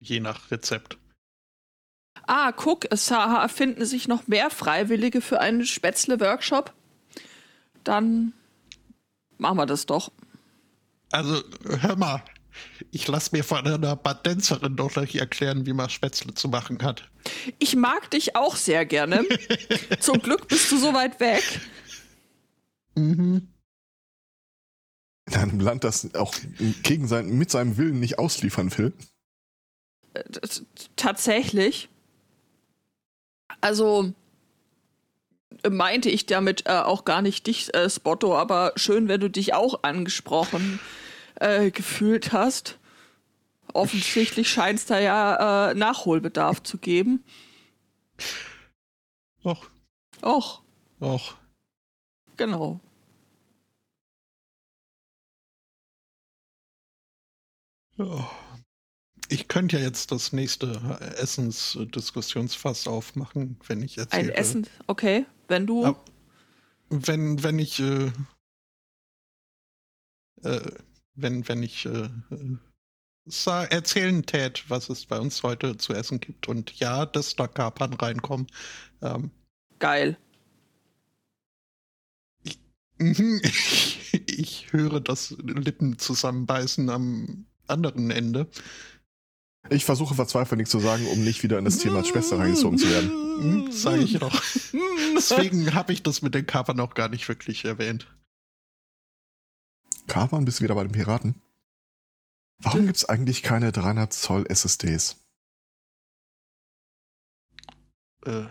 [0.00, 0.98] Je nach Rezept.
[2.30, 3.10] Ah, guck, es
[3.48, 6.74] finden sich noch mehr Freiwillige für einen Spätzle-Workshop.
[7.84, 8.34] Dann
[9.38, 10.12] machen wir das doch.
[11.10, 11.42] Also,
[11.80, 12.22] hör mal,
[12.90, 17.08] ich lass mir von einer Badänzerin doch gleich erklären, wie man Spätzle zu machen hat.
[17.58, 19.24] Ich mag dich auch sehr gerne.
[20.00, 21.42] Zum Glück bist du so weit weg.
[22.94, 23.48] Mhm.
[25.30, 26.34] In einem Land, das auch
[26.82, 28.92] gegen sein, mit seinem Willen nicht ausliefern will.
[30.12, 30.62] Äh, t-
[30.96, 31.88] Tatsächlich.
[33.60, 34.12] Also
[35.68, 39.54] meinte ich damit äh, auch gar nicht dich, äh, Spotto, aber schön, wenn du dich
[39.54, 40.78] auch angesprochen
[41.36, 42.78] äh, gefühlt hast.
[43.72, 47.24] Offensichtlich scheint es da ja äh, Nachholbedarf zu geben.
[49.44, 49.70] Och,
[50.22, 50.62] Och,
[51.00, 51.36] och.
[52.36, 52.80] genau.
[57.96, 58.47] Ja.
[59.28, 60.80] Ich könnte ja jetzt das nächste
[61.18, 64.22] Essensdiskussionsfass aufmachen, wenn ich erzähle.
[64.22, 65.82] Ein Essen, okay, wenn du.
[65.82, 65.96] Ja.
[66.88, 68.10] Wenn, wenn ich, äh,
[70.42, 70.72] äh,
[71.14, 72.08] wenn, wenn ich äh,
[73.26, 77.46] äh, erzählen tät, was es bei uns heute zu essen gibt und ja, dass da
[77.46, 78.46] Kapern reinkommen.
[79.02, 79.30] Ähm,
[79.78, 80.16] Geil.
[82.96, 83.42] mhm.
[84.26, 88.48] ich höre das Lippen zusammenbeißen am anderen Ende.
[89.70, 92.88] Ich versuche verzweifelt nichts zu sagen, um nicht wieder in das Thema Schwester reingezogen zu
[92.88, 93.10] werden.
[93.10, 94.42] Hm, Sage ich noch.
[95.14, 98.06] Deswegen habe ich das mit den Kapern noch gar nicht wirklich erwähnt.
[100.06, 101.34] Kapern, bist du wieder bei den Piraten?
[102.60, 105.16] Warum gibt es eigentlich keine 300 Zoll SSDs?
[108.24, 108.46] Äh,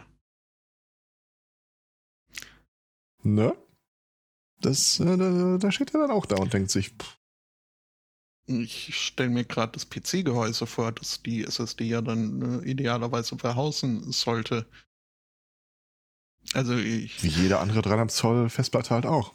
[3.28, 3.56] Ne?
[4.62, 7.17] Das, äh, da, da steht er dann auch da und denkt sich, pff,
[8.48, 14.12] Ich stelle mir gerade das PC-Gehäuse vor, das die SSD ja dann äh, idealerweise verhausen
[14.12, 14.66] sollte.
[16.54, 17.22] Also ich.
[17.24, 19.34] wie jede andere 300 Zoll Festplatte halt auch.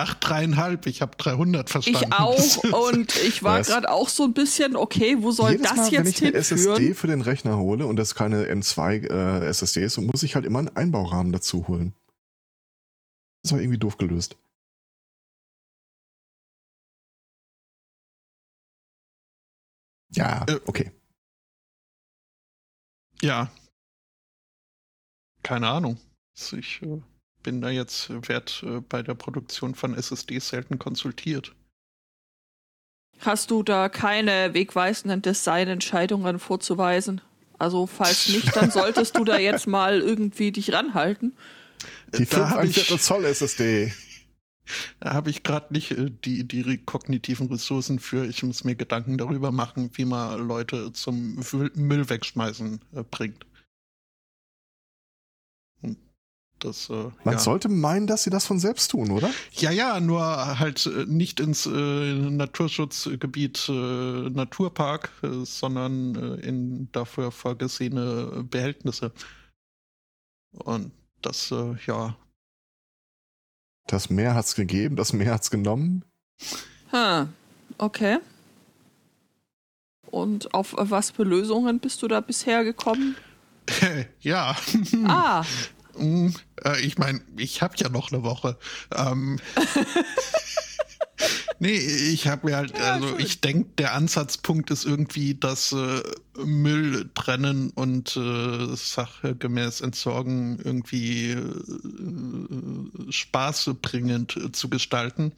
[0.00, 2.00] Ach, dreieinhalb, ich habe 300 verstanden.
[2.04, 5.76] Ich auch und ich war gerade auch so ein bisschen, okay, wo soll Jedes das
[5.76, 6.94] Mal, wenn jetzt ich eine SSD hinführen?
[6.94, 10.60] für den Rechner hole und das keine M2 äh, SSD ist, muss ich halt immer
[10.60, 11.94] einen Einbaurahmen dazu holen.
[13.42, 14.36] Das war irgendwie doof gelöst.
[20.10, 20.92] Ja, Äh, okay.
[23.20, 23.50] Ja.
[25.42, 25.98] Keine Ahnung.
[26.52, 27.00] Ich äh,
[27.42, 31.54] bin da jetzt, äh, werd äh, bei der Produktion von SSDs selten konsultiert.
[33.20, 37.20] Hast du da keine wegweisenden Designentscheidungen vorzuweisen?
[37.58, 41.36] Also falls nicht, dann solltest du da jetzt mal irgendwie dich ranhalten.
[42.16, 43.92] Die da habe 5 ich, Zoll SSD.
[45.00, 48.26] Da hab ich gerade nicht äh, die, die kognitiven Ressourcen für.
[48.26, 51.40] Ich muss mir Gedanken darüber machen, wie man Leute zum
[51.74, 53.44] Müll, wegschmeißen äh, bringt.
[56.58, 57.38] Das, äh, Man ja.
[57.38, 59.30] sollte meinen, dass sie das von selbst tun, oder?
[59.52, 63.72] Ja, ja, nur halt äh, nicht ins äh, Naturschutzgebiet äh,
[64.30, 65.12] Naturpark,
[65.44, 69.12] sondern in dafür vorgesehene Behältnisse.
[70.52, 70.92] Und
[71.22, 72.16] das, äh, ja,
[73.88, 76.04] Das Meer hat's gegeben, das Meer hat's genommen.
[76.90, 77.30] Hm,
[77.78, 78.18] okay.
[80.10, 83.16] Und auf was für Lösungen bist du da bisher gekommen?
[84.20, 84.56] ja.
[85.06, 85.44] Ah,
[85.98, 86.28] Mm,
[86.64, 88.56] äh, ich meine, ich habe ja noch eine Woche.
[88.94, 89.40] Ähm,
[91.58, 93.20] nee, ich habe mir halt, Ja, also schön.
[93.20, 96.02] ich denke, der Ansatzpunkt ist irgendwie das äh,
[96.44, 105.32] Müll trennen und äh, sachgemäß entsorgen irgendwie äh, spaßbringend äh, zu gestalten.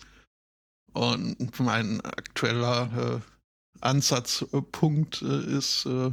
[0.92, 3.20] Und mein aktueller äh,
[3.80, 6.10] Ansatzpunkt äh, ist äh,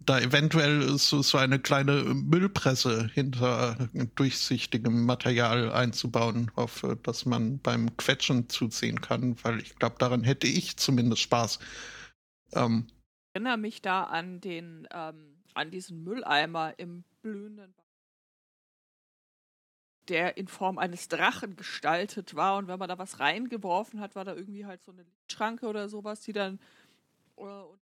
[0.00, 7.58] da eventuell so, so eine kleine Müllpresse hinter durchsichtigem Material einzubauen, auf äh, das man
[7.58, 11.58] beim Quetschen zusehen kann, weil ich glaube, daran hätte ich zumindest Spaß.
[12.54, 12.86] Ähm,
[13.32, 17.74] erinnere mich da an den, ähm, an diesen Mülleimer im blühenden
[20.08, 24.24] der in Form eines Drachen gestaltet war und wenn man da was reingeworfen hat, war
[24.24, 26.58] da irgendwie halt so eine Lichtschranke oder sowas, die dann
[27.36, 27.78] äh, und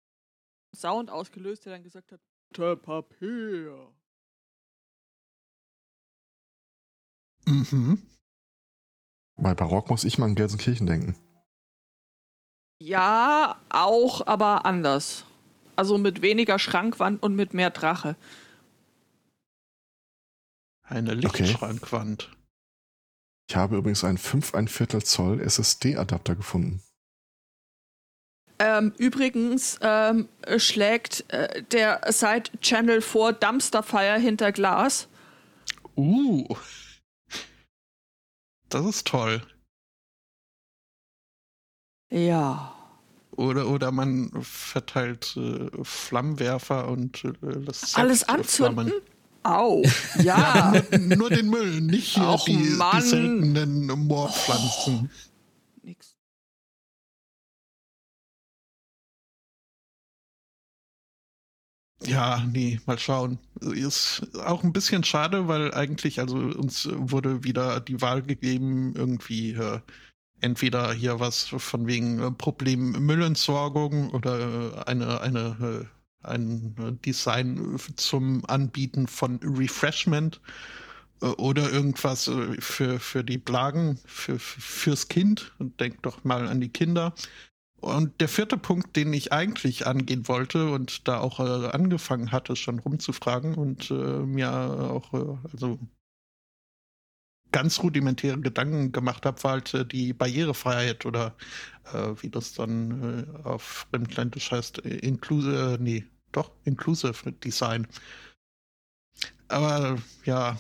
[0.74, 2.20] Sound ausgelöst, der dann gesagt hat,
[2.50, 3.92] "Unter Papier.
[7.46, 8.02] mhm.
[9.36, 11.16] Bei Barock muss ich mal an Gelsenkirchen denken.
[12.80, 15.24] Ja, auch, aber anders.
[15.76, 18.16] Also mit weniger Schrankwand und mit mehr Drache.
[20.82, 21.42] Eine Okay.
[21.42, 22.30] Lichtschrankwand.
[23.48, 26.82] Ich habe übrigens einen 5 ein Viertel Zoll SSD-Adapter gefunden.
[28.64, 35.08] Ähm, übrigens ähm, schlägt äh, der Side-Channel vor Dumpster Fire hinter Glas.
[35.96, 36.46] Uh.
[38.68, 39.42] Das ist toll.
[42.12, 42.72] Ja.
[43.32, 48.86] Oder, oder man verteilt äh, Flammenwerfer und äh, lässt Alles anzünden?
[48.86, 49.02] Flammen.
[49.42, 49.82] Au.
[50.22, 50.72] Ja.
[50.98, 55.10] nur, den Müll, nicht Och, die, die seltenen Moorpflanzen.
[55.82, 56.14] Nix.
[62.06, 63.38] Ja, nee, mal schauen.
[63.60, 69.52] Ist auch ein bisschen schade, weil eigentlich, also uns wurde wieder die Wahl gegeben, irgendwie
[69.52, 69.80] äh,
[70.40, 75.88] entweder hier was von wegen äh, Problem Müllentsorgung oder äh, eine, eine,
[76.22, 80.40] äh, ein äh, Design zum Anbieten von Refreshment
[81.36, 82.28] oder irgendwas
[82.58, 85.52] für, für die Plagen, für, fürs Kind.
[85.78, 87.14] Denk doch mal an die Kinder.
[87.82, 92.54] Und der vierte Punkt, den ich eigentlich angehen wollte und da auch äh, angefangen hatte,
[92.54, 95.80] schon rumzufragen und äh, mir auch äh, also
[97.50, 101.34] ganz rudimentäre Gedanken gemacht habe, war halt äh, die Barrierefreiheit oder
[101.92, 107.88] äh, wie das dann äh, auf Fremdländisch heißt, inclusive, nee, doch, inclusive Design.
[109.48, 110.56] Aber ja.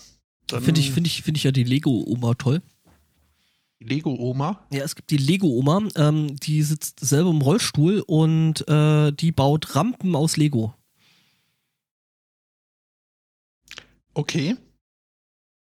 [0.50, 2.62] Finde ich, finde ich, finde ich ja die Lego-Oma toll.
[3.82, 4.66] Lego-Oma.
[4.70, 9.74] Ja, es gibt die Lego-Oma, ähm, die sitzt selber im Rollstuhl und äh, die baut
[9.76, 10.74] Rampen aus Lego.
[14.14, 14.56] Okay.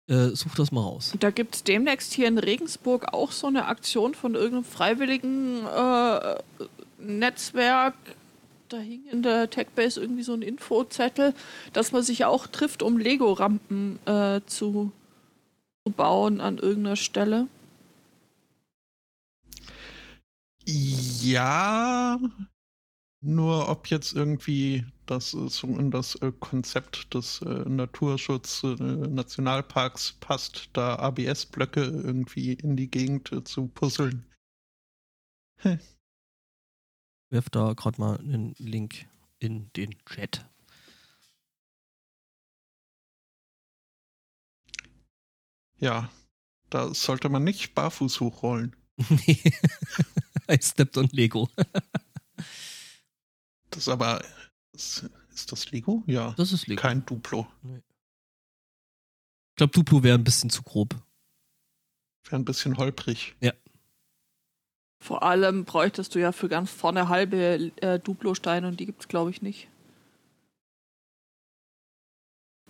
[0.07, 1.13] Äh, such das mal raus.
[1.19, 6.35] Da gibt es demnächst hier in Regensburg auch so eine Aktion von irgendeinem freiwilligen äh,
[6.99, 7.95] Netzwerk.
[8.67, 11.33] Da hing in der Techbase irgendwie so ein Infozettel,
[11.71, 14.91] dass man sich auch trifft, um Lego-Rampen äh, zu,
[15.85, 17.47] zu bauen an irgendeiner Stelle.
[20.65, 22.19] Ja,
[23.21, 28.75] nur ob jetzt irgendwie das äh, so in das äh, Konzept des äh, Naturschutz äh,
[28.75, 34.25] Nationalparks passt, da ABS-Blöcke irgendwie in die Gegend zu puzzeln.
[37.29, 39.05] Werf da gerade mal einen Link
[39.39, 40.45] in den Chat.
[45.77, 46.09] Ja,
[46.69, 48.75] da sollte man nicht barfuß hochrollen.
[49.09, 49.41] Nee.
[50.51, 51.49] I stepped on Lego.
[53.69, 54.23] Das aber
[54.73, 56.03] ist, ist das Lego?
[56.05, 56.81] Ja, Das ist Lego.
[56.81, 57.47] kein Duplo.
[57.63, 60.95] Ich glaube, Duplo wäre ein bisschen zu grob.
[62.25, 63.35] Wäre ein bisschen holprig.
[64.99, 69.07] Vor allem bräuchtest du ja für ganz vorne halbe äh, Duplo-Steine und die gibt es,
[69.07, 69.67] glaube ich, nicht.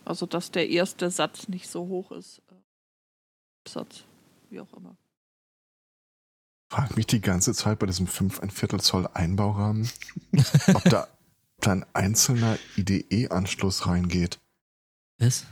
[0.05, 2.39] Also, dass der erste Satz nicht so hoch ist.
[2.49, 4.03] Äh, Satz,
[4.49, 4.97] wie auch immer.
[6.73, 9.87] Frag mich die ganze Zeit bei diesem 5 ein Viertel Zoll Einbaurahmen,
[10.73, 11.07] ob da,
[11.59, 14.39] da ein einzelner IDE-Anschluss reingeht.
[15.19, 15.45] Was?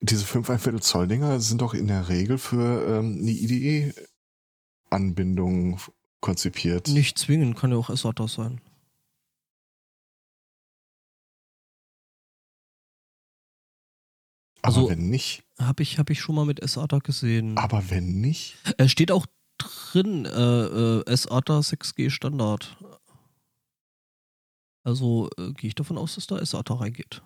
[0.00, 5.78] Diese 5 ein Viertel Zoll Dinger sind doch in der Regel für ähm, eine IDE-Anbindung
[6.18, 6.88] konzipiert.
[6.88, 8.60] Nicht zwingend, kann ja auch SATA sein.
[14.64, 17.56] Aber also- wenn nicht, Habe ich, hab ich schon mal mit SATA gesehen.
[17.58, 19.26] aber wenn nicht, Äh, steht auch
[19.58, 20.30] drin, äh,
[21.10, 22.76] äh, SATA 6G Standard.
[24.82, 27.22] Also äh, gehe ich davon aus, dass da SATA reingeht.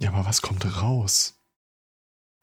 [0.00, 1.34] Ja, aber was kommt raus?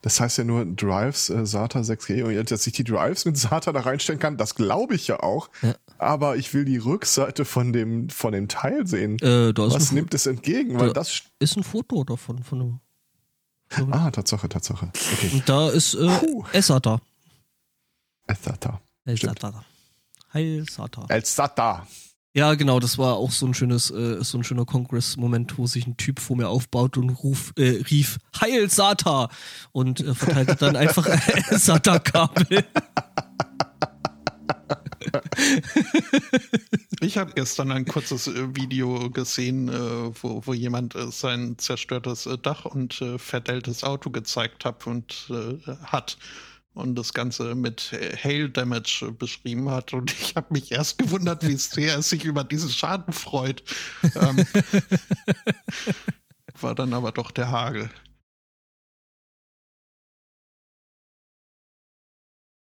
[0.02, 3.38] Das heißt ja nur Drives äh, SATA 6G und jetzt, dass ich die Drives mit
[3.38, 5.50] SATA da reinstellen kann, das glaube ich ja auch.
[5.62, 5.76] Ja.
[5.98, 9.18] Aber ich will die Rückseite von dem, von dem Teil sehen.
[9.20, 10.80] Äh, Was nimmt es entgegen?
[10.80, 11.24] Weil Da- das.
[11.40, 12.44] ist ein Foto davon.
[12.44, 12.80] Von einem,
[13.92, 14.92] Ah, Tatsache, Tatsache.
[15.14, 15.32] Okay.
[15.34, 16.46] Und da ist äh, Puh.
[16.54, 17.02] SATA.
[18.28, 18.82] SATA.
[19.06, 19.66] SATA.
[20.34, 21.06] Heil SATA.
[21.10, 21.88] El SATA.
[22.36, 25.88] Ja, genau, das war auch so ein schönes, äh, so ein schöner Kongress-Moment, wo sich
[25.88, 29.30] ein Typ vor mir aufbaut und ruf, äh, rief Heil Sata
[29.72, 31.08] und äh, verteilte dann einfach
[31.52, 32.66] SATA-Kabel.
[37.02, 42.28] Ich habe gestern ein kurzes äh, Video gesehen, äh, wo, wo jemand äh, sein zerstörtes
[42.42, 45.32] Dach und verdelltes Auto gezeigt hat und
[45.84, 46.18] hat
[46.74, 49.94] und das Ganze mit Hail Damage beschrieben hat.
[49.94, 53.64] Und ich habe mich erst gewundert, wie sehr er sich über diesen Schaden freut.
[54.16, 54.46] Ähm,
[56.60, 57.90] war dann aber doch der Hagel.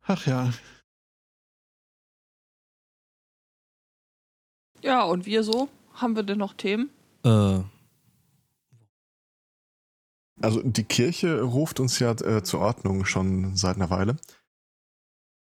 [0.05, 0.51] Ach ja,
[4.83, 5.69] Ja, und wir so?
[5.93, 6.89] Haben wir denn noch Themen?
[7.25, 7.59] äh,
[10.41, 14.17] Also die Kirche ruft uns ja äh, zur Ordnung schon seit einer Weile.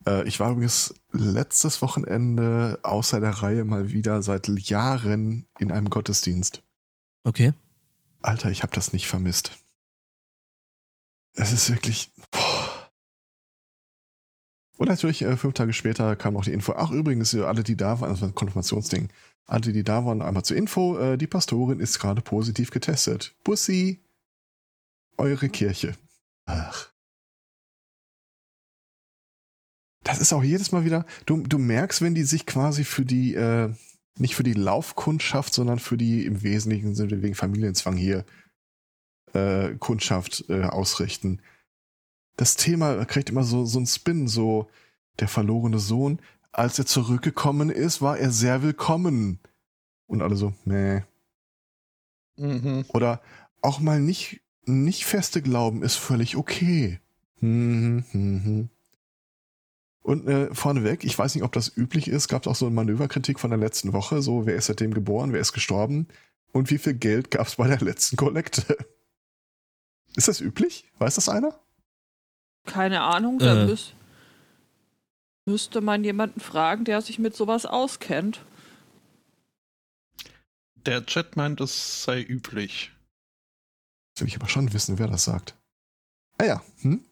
[0.07, 5.91] Äh, ich war übrigens letztes Wochenende außer der Reihe mal wieder seit Jahren in einem
[5.91, 6.63] Gottesdienst.
[7.25, 7.53] okay.
[8.25, 9.59] Alter, ich habe das nicht vermisst.
[11.35, 12.13] Es ist wirklich.
[12.31, 12.93] Boah.
[14.79, 16.75] Und natürlich, äh, fünf Tage später kam auch die Info.
[16.77, 19.09] Ach, übrigens, alle, die da waren, also ein Konfirmationsding,
[19.47, 23.35] alle, die da waren, einmal zur Info, äh, die Pastorin ist gerade positiv getestet.
[23.45, 24.03] Bussi,
[25.19, 25.95] eure Kirche.
[26.47, 26.91] Ach.
[30.05, 33.35] Das ist auch jedes Mal wieder, du, du merkst, wenn die sich quasi für die,
[33.35, 33.73] äh,
[34.19, 38.25] nicht für die Laufkundschaft, sondern für die im Wesentlichen sind wir wegen Familienzwang hier
[39.33, 41.41] äh, Kundschaft äh, ausrichten.
[42.37, 44.69] Das Thema kriegt immer so, so einen Spin, so
[45.21, 46.21] der verlorene Sohn.
[46.53, 49.41] Als er zurückgekommen ist, war er sehr willkommen.
[50.07, 51.03] Und alle so, nee.
[52.37, 52.85] mhm.
[52.89, 53.23] Oder
[53.63, 57.01] auch mal nicht, nicht feste Glauben ist völlig okay.
[57.41, 58.69] Mhm, mhm.
[60.03, 62.75] Und äh, vorneweg, ich weiß nicht, ob das üblich ist, gab es auch so eine
[62.75, 66.09] Manöverkritik von der letzten Woche, so wer ist seitdem geboren, wer ist gestorben
[66.53, 68.77] und wie viel Geld gab es bei der letzten Kollekte.
[70.15, 70.91] Ist das üblich?
[70.99, 71.59] Weiß das einer?
[72.67, 73.67] Keine Ahnung, da Äh.
[73.67, 73.95] müsste
[75.81, 78.45] man jemanden fragen, der sich mit sowas auskennt.
[80.77, 82.93] Der Chat meint, es sei üblich.
[84.11, 85.57] Jetzt will ich aber schon wissen, wer das sagt.
[86.39, 87.05] Ah ja, hm?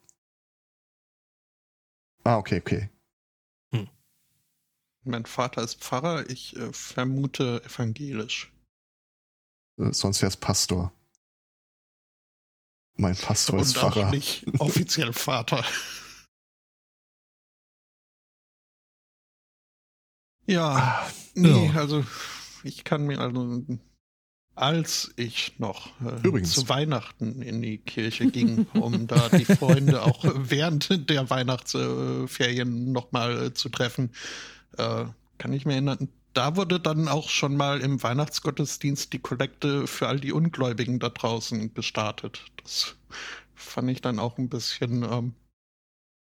[2.25, 2.91] Ah, okay, okay.
[5.03, 8.53] Mein Vater ist Pfarrer, ich äh, vermute evangelisch.
[9.79, 10.93] Äh, Sonst wäre es Pastor.
[12.97, 14.11] Mein Pastor ist Und auch Pfarrer.
[14.11, 15.65] nicht offiziell Vater.
[20.51, 20.69] Ja,
[21.07, 21.81] Ah, nee, Ja.
[21.81, 22.05] also
[22.65, 23.63] ich kann mir also,
[24.57, 26.53] als ich noch äh, Übrigens.
[26.53, 33.47] zu Weihnachten in die Kirche ging, um da die Freunde auch während der Weihnachtsferien nochmal
[33.47, 34.11] äh, zu treffen,
[34.77, 35.05] äh,
[35.39, 40.09] kann ich mir erinnern, da wurde dann auch schon mal im Weihnachtsgottesdienst die Kollekte für
[40.09, 42.45] all die Ungläubigen da draußen gestartet.
[42.63, 42.97] Das
[43.55, 45.35] fand ich dann auch ein bisschen, ähm,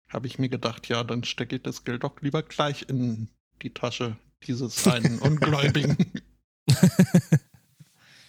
[0.09, 3.29] habe ich mir gedacht, ja, dann stecke ich das Geld doch lieber gleich in
[3.61, 4.17] die Tasche
[4.47, 5.97] dieses einen Ungläubigen.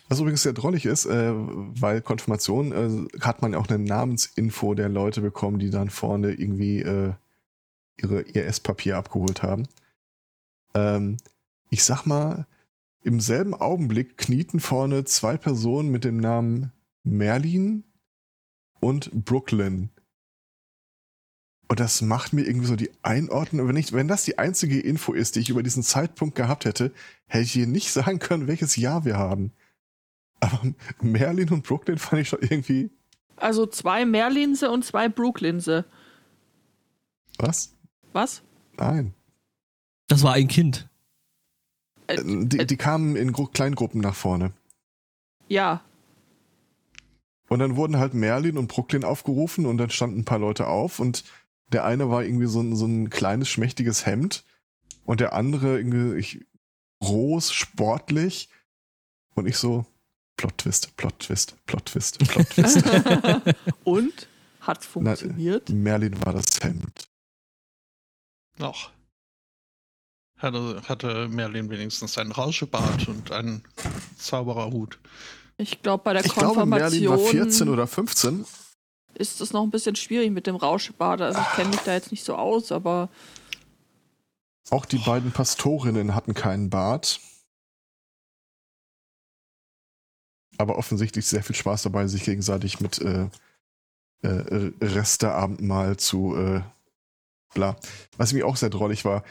[0.09, 4.75] Was übrigens sehr drollig ist, äh, weil Konfirmation äh, hat man ja auch eine Namensinfo
[4.75, 7.15] der Leute bekommen, die dann vorne irgendwie äh,
[7.97, 9.67] ihre, ihr Esspapier abgeholt haben.
[10.75, 11.17] Ähm,
[11.71, 12.47] ich sag mal,
[13.03, 16.73] im selben Augenblick knieten vorne zwei Personen mit dem Namen
[17.05, 17.85] Merlin
[18.81, 19.91] und Brooklyn.
[21.69, 23.67] Und das macht mir irgendwie so die Einordnung.
[23.69, 26.93] Wenn, ich, wenn das die einzige Info ist, die ich über diesen Zeitpunkt gehabt hätte,
[27.27, 29.53] hätte ich hier nicht sagen können, welches Jahr wir haben.
[30.41, 30.61] Aber
[31.01, 32.91] Merlin und Brooklyn fand ich schon irgendwie.
[33.37, 35.85] Also zwei Merlinse und zwei Brooklinse.
[37.39, 37.75] Was?
[38.13, 38.43] Was?
[38.77, 39.15] Nein.
[40.09, 40.89] Das war ein Kind.
[42.07, 44.53] Äh, Äh, Die, die kamen in Gru Kleingruppen nach vorne.
[45.49, 45.81] ja,
[47.49, 50.99] Und dann wurden halt Merlin und Brooklyn aufgerufen und dann standen ein paar Leute auf
[51.01, 51.25] und
[51.73, 54.45] der eine war irgendwie so ein, so ein kleines, schmächtiges Hemd
[55.05, 56.47] und der andere irgendwie ich,
[57.01, 58.49] groß, sportlich
[59.35, 59.87] und ich so
[60.37, 62.85] Plot-Twist, Plot-Twist, Plot-Twist, Plot-Twist.
[63.85, 64.29] und?
[64.61, 65.69] Hat funktioniert?
[65.71, 67.09] Merlin war das Hemd.
[68.59, 68.91] Noch.
[70.39, 73.65] Hatte, hatte Merlin wenigstens einen Rauschebart und einen
[74.17, 74.99] Zaubererhut.
[75.57, 78.45] Ich glaube, bei der Ich glaube, Merlin war 14 Konfirmation oder 15.
[79.23, 81.21] ist es noch ein bisschen schwierig mit dem Rauschebart.
[81.21, 83.09] Also ich kenne mich da jetzt nicht so aus, aber
[84.71, 87.21] Auch die beiden Pastorinnen hatten keinen Bart.
[90.59, 93.29] Aber offensichtlich sehr viel Spaß dabei, sich gegenseitig mit äh,
[94.23, 96.61] äh, Resteabendmahl zu äh,
[97.55, 97.77] bla.
[98.17, 99.25] Was mir auch sehr drollig war,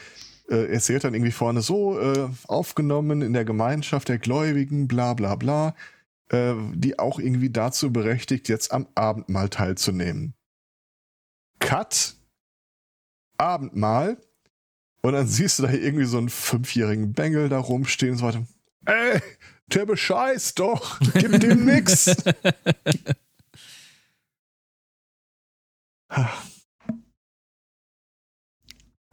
[0.50, 5.36] äh, erzählt dann irgendwie vorne so, äh, aufgenommen in der Gemeinschaft der Gläubigen, bla bla
[5.36, 5.76] bla,
[6.32, 10.34] äh, die auch irgendwie dazu berechtigt, jetzt am Abendmahl teilzunehmen.
[11.60, 12.16] Cut.
[13.38, 14.18] Abendmahl.
[15.02, 18.48] Und dann siehst du da irgendwie so einen fünfjährigen Bengel da rumstehen und so weiter.
[18.86, 19.20] Ey,
[19.68, 21.00] der bescheißt doch.
[21.16, 22.16] Gib dem nix.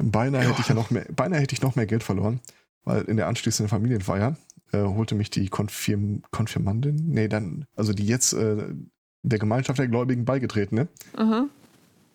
[0.01, 2.41] Beinahe hätte ich ja noch mehr, beinahe hätte ich noch mehr Geld verloren,
[2.85, 4.37] weil in der anschließenden Familienfeier
[4.73, 8.75] äh, holte mich die Konfirm Konfirmandin, nee, dann, also die jetzt äh,
[9.23, 11.49] der Gemeinschaft der Gläubigen beigetretene, aha.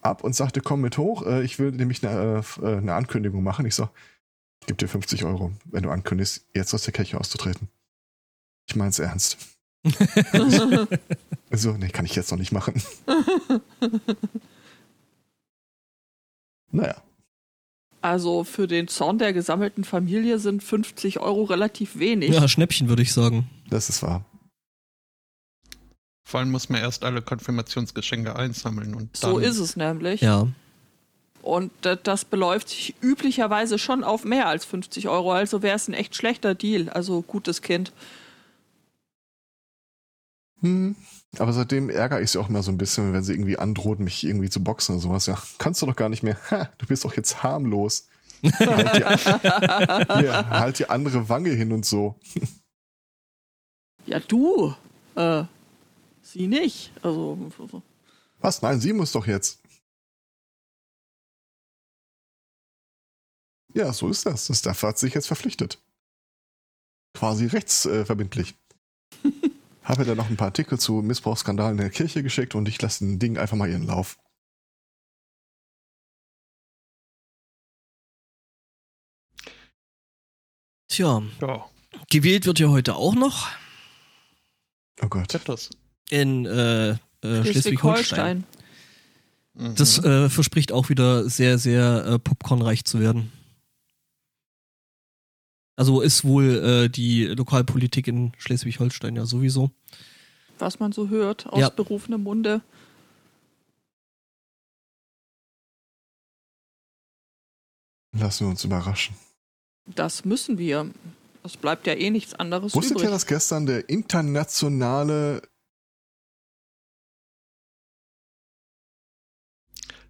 [0.02, 3.44] ab und sagte, komm mit hoch, äh, ich will nämlich eine, äh, äh, eine Ankündigung
[3.44, 3.66] machen.
[3.66, 3.90] Ich so,
[4.62, 7.70] ich gebe dir 50 Euro, wenn du ankündigst, jetzt aus der Kirche auszutreten.
[8.68, 9.38] Ich mein's ernst.
[11.50, 12.82] Also, nee, kann ich jetzt noch nicht machen.
[16.74, 17.04] Naja,
[18.04, 22.32] also für den Zorn der gesammelten Familie sind 50 Euro relativ wenig.
[22.32, 23.50] Ja, Schnäppchen würde ich sagen.
[23.70, 24.26] das ist wahr.
[26.26, 30.22] Vor allem muss man erst alle Konfirmationsgeschenke einsammeln und so ist es nämlich.
[30.22, 30.48] Ja.
[31.42, 35.34] Und das beläuft sich üblicherweise schon auf mehr als 50 Euro.
[35.34, 36.90] Also wäre es ein echt schlechter Deal.
[36.90, 37.92] Also gutes Kind.
[40.62, 40.96] Hm.
[41.40, 44.24] Aber seitdem ärgere ich sie auch immer so ein bisschen, wenn sie irgendwie androht, mich
[44.24, 45.26] irgendwie zu boxen oder sowas.
[45.26, 46.38] Ja, kannst du doch gar nicht mehr.
[46.52, 48.08] Ha, du bist doch jetzt harmlos.
[48.44, 52.20] halt, die, hier, halt die andere Wange hin und so.
[54.06, 54.76] Ja, du.
[55.16, 55.46] Äh,
[56.22, 56.92] sie nicht.
[57.02, 57.38] Also.
[58.40, 58.62] Was?
[58.62, 59.60] Nein, sie muss doch jetzt.
[63.74, 64.48] Ja, so ist das.
[64.48, 65.82] Das Staff hat sich jetzt verpflichtet.
[67.16, 68.56] Quasi rechtsverbindlich.
[69.84, 73.06] Habe da noch ein paar Artikel zu Missbrauchsskandalen in der Kirche geschickt und ich lasse
[73.06, 74.18] ein Ding einfach mal ihren Lauf.
[80.90, 81.66] Tja, ja,
[82.10, 83.48] gewählt wird ja heute auch noch
[85.02, 85.40] Oh Gott.
[85.46, 85.70] das.
[86.10, 87.44] in äh, äh, Schleswig-Holstein.
[87.44, 88.44] Schleswig-Holstein.
[89.56, 89.76] Mhm.
[89.76, 93.32] Das äh, verspricht auch wieder sehr, sehr äh, popcornreich zu werden.
[95.76, 99.72] Also ist wohl äh, die Lokalpolitik in Schleswig-Holstein ja sowieso.
[100.60, 101.70] Was man so hört aus Ja.
[101.70, 102.62] berufenem Munde.
[108.16, 109.16] Lassen wir uns überraschen.
[109.86, 110.92] Das müssen wir.
[111.44, 113.06] Es bleibt ja eh nichts anderes Wusstet übrig.
[113.06, 115.42] ihr, dass gestern der internationale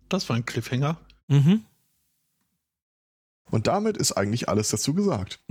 [0.10, 1.00] das war ein Cliffhanger.
[1.28, 1.66] Mhm.
[3.52, 5.40] Und damit ist eigentlich alles dazu gesagt.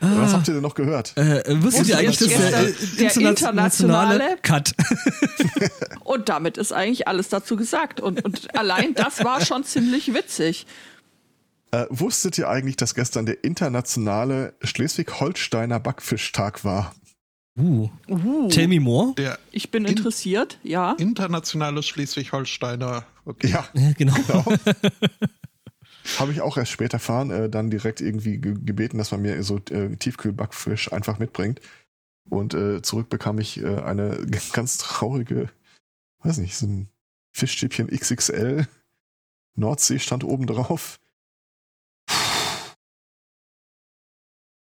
[0.00, 1.12] Was habt ihr denn noch gehört?
[1.16, 2.36] äh, äh, wusstet ihr eigentlich, dass der,
[2.68, 4.74] äh, der internationale internationale- Cut
[6.04, 8.00] Und damit ist eigentlich alles dazu gesagt.
[8.00, 10.66] Und, und allein das war schon ziemlich witzig.
[11.70, 16.94] Äh, wusstet ihr eigentlich, dass gestern der internationale Schleswig-Holsteiner Backfischtag war?
[17.58, 19.12] uh, Uh, Tell me more.
[19.18, 20.92] Der ich bin In- interessiert, ja.
[20.92, 23.04] internationale Schleswig-Holsteiner.
[23.28, 23.48] Okay.
[23.48, 24.14] Ja, Ja, genau.
[24.14, 24.44] genau.
[26.18, 29.42] Habe ich auch erst später erfahren, äh, dann direkt irgendwie ge gebeten, dass man mir
[29.42, 31.60] so äh, Tiefkühlbackfisch einfach mitbringt.
[32.30, 35.50] Und äh, zurück bekam ich äh, eine ganz traurige,
[36.20, 36.88] weiß nicht, so ein
[37.32, 38.66] Fischstäbchen XXL.
[39.56, 40.98] Nordsee stand oben drauf.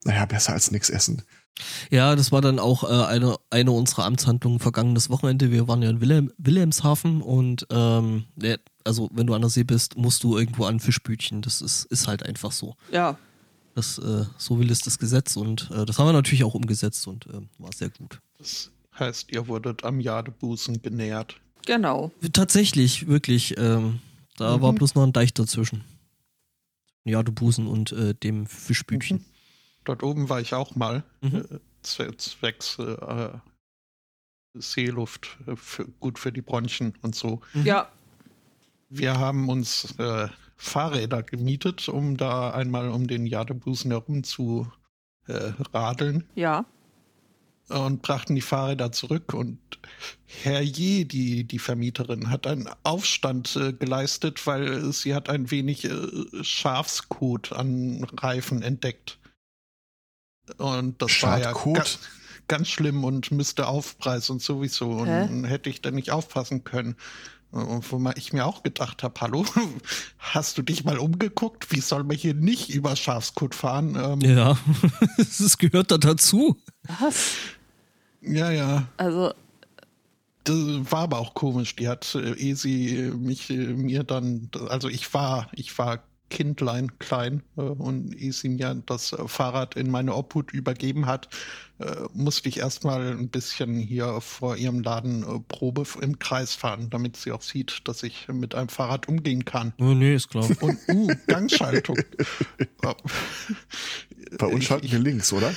[0.03, 1.21] Naja, besser als nichts essen.
[1.89, 5.51] Ja, das war dann auch äh, eine, eine unserer Amtshandlungen vergangenes Wochenende.
[5.51, 9.63] Wir waren ja in Wilhelm, Wilhelmshaven und ähm, ja, also wenn du an der See
[9.63, 11.41] bist, musst du irgendwo an Fischbütchen.
[11.41, 12.75] Das ist, ist halt einfach so.
[12.91, 13.17] Ja,
[13.73, 17.07] Das, äh, so will es das Gesetz und äh, das haben wir natürlich auch umgesetzt
[17.07, 18.19] und äh, war sehr gut.
[18.37, 21.37] Das heißt, ihr wurdet am Jadebusen genährt.
[21.65, 22.11] genau.
[22.33, 23.99] Tatsächlich, wirklich, ähm,
[24.37, 24.61] da Mhm.
[24.61, 25.83] war bloß noch ein Deich dazwischen.
[27.05, 29.23] Ja, du Busen und äh, dem Fischbütchen.
[29.85, 31.03] Dort oben war ich auch mal.
[31.21, 31.35] Mhm.
[31.49, 33.29] Äh, zwe- zwecks äh,
[34.57, 37.41] Seeluft, äh, für, gut für die Bronchien und so.
[37.53, 37.65] Mhm.
[37.65, 37.89] Ja,
[38.89, 44.71] Wir haben uns äh, Fahrräder gemietet, um da einmal um den Jadebusen herum zu
[45.27, 46.23] äh, radeln.
[46.35, 46.65] ja.
[47.67, 49.57] und brachten die Fahrräder zurück und
[50.27, 56.43] herrje, die, die Vermieterin hat einen Aufstand äh, geleistet, weil sie hat ein wenig äh,
[56.43, 59.17] Schafskot an Reifen entdeckt.
[60.57, 61.75] Und das war ja Schafkot?
[61.75, 61.83] ga,
[62.47, 64.89] ganz schlimm und müsste Aufpreis und sowieso.
[64.91, 65.47] Und Hä?
[65.47, 66.95] hätte ich da nicht aufpassen können.
[67.51, 69.45] Und wo ich mir auch gedacht habe, hallo,
[70.17, 71.71] hast du dich mal umgeguckt?
[71.71, 73.95] Wie soll man hier nicht über Schafskot fahren?
[73.95, 74.57] Ähm, Ja,
[75.17, 76.57] das gehört da dazu.
[76.99, 77.31] Was?
[78.21, 78.87] ja, ja.
[78.97, 79.33] Also,
[80.43, 81.75] Das war aber auch komisch.
[81.77, 86.03] Die hat, äh, ehe sie mich äh, mir dann, also ich war, ich war
[86.35, 91.29] Kindlein klein äh, und ehe sie mir das äh, Fahrrad in meine Obhut übergeben hat,
[91.79, 96.89] äh, musste ich erstmal ein bisschen hier vor ihrem Laden äh, Probe im Kreis fahren,
[96.89, 99.73] damit sie auch sieht, dass ich mit einem Fahrrad umgehen kann.
[99.79, 100.45] Oh, nee, ist klar.
[100.59, 101.97] Und uh, Gangschaltung.
[104.37, 105.53] Bei uns Ich- schalten wir links, oder?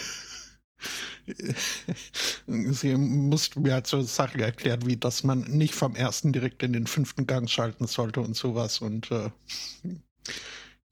[2.46, 6.72] Sie musste mir halt so Sachen erklären, wie dass man nicht vom ersten direkt in
[6.72, 8.78] den fünften Gang schalten sollte und sowas.
[8.78, 9.30] Und äh,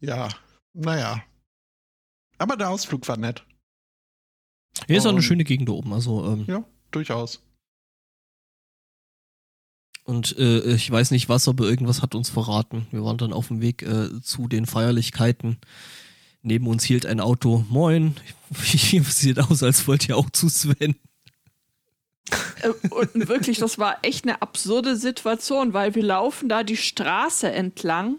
[0.00, 0.28] ja,
[0.74, 1.22] naja.
[2.38, 3.44] Aber der Ausflug war nett,
[4.86, 5.92] Hier ist auch eine schöne Gegend da oben.
[5.92, 7.42] Also, ähm, ja, durchaus.
[10.04, 12.86] und äh, ich weiß nicht was, aber irgendwas hat uns verraten.
[12.90, 15.58] Wir waren dann auf dem Weg äh, zu den Feierlichkeiten.
[16.42, 17.64] Neben uns hielt ein Auto.
[17.70, 18.14] Moin.
[18.52, 20.94] Sieht aus, als wollt ihr auch zu Sven.
[22.62, 27.50] äh, und wirklich, das war echt eine absurde Situation, weil wir laufen da die Straße
[27.50, 28.18] entlang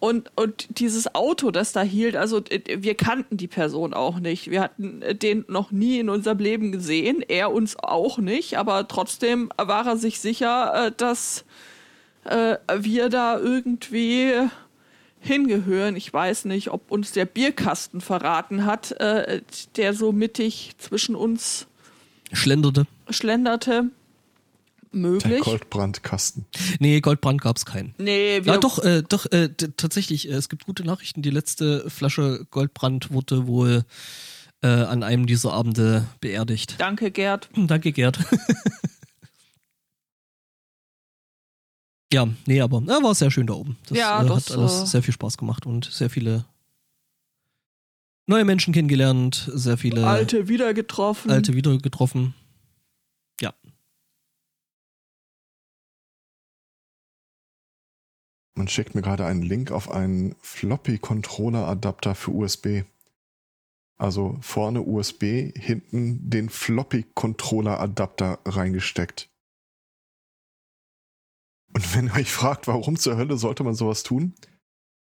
[0.00, 4.50] und, und dieses Auto, das da hielt, also äh, wir kannten die Person auch nicht.
[4.50, 8.88] Wir hatten äh, den noch nie in unserem Leben gesehen, er uns auch nicht, aber
[8.88, 11.44] trotzdem war er sich sicher, äh, dass
[12.22, 14.30] wir da irgendwie
[15.20, 15.96] hingehören.
[15.96, 21.66] Ich weiß nicht, ob uns der Bierkasten verraten hat, der so mittig zwischen uns
[22.30, 22.86] Schlenderte.
[23.08, 23.88] schlenderte.
[24.92, 25.40] Der Möglich.
[25.40, 26.46] Goldbrandkasten.
[26.80, 27.94] Nee, Goldbrand gab's keinen.
[27.98, 31.22] Nee, wir Ja, doch, äh, doch, äh, tatsächlich, äh, es gibt gute Nachrichten.
[31.22, 33.84] Die letzte Flasche Goldbrand wurde wohl
[34.62, 36.74] äh, an einem dieser Abende beerdigt.
[36.78, 37.48] Danke, Gerd.
[37.54, 38.18] Danke, Gerd.
[42.12, 43.78] ja, nee, aber ja, war sehr schön da oben.
[43.88, 46.44] Das, Ja, äh, das, hat alles äh, sehr viel Spaß gemacht und sehr viele
[48.26, 51.30] neue Menschen kennengelernt, sehr viele Alte wieder getroffen.
[51.30, 52.34] alte wieder getroffen.
[58.60, 62.82] Man schickt mir gerade einen Link auf einen Floppy-Controller-Adapter für USB.
[63.96, 69.30] Also vorne USB, hinten den Floppy-Controller-Adapter reingesteckt.
[71.72, 74.34] Und wenn ihr euch fragt, warum zur Hölle sollte man sowas tun?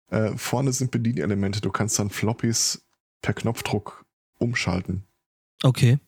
[0.07, 1.59] Äh, vorne sind Bedienelemente.
[1.59, 2.85] Du kannst dann Floppies
[3.21, 4.05] per Knopfdruck
[4.37, 5.03] umschalten.
[5.61, 5.99] Okay.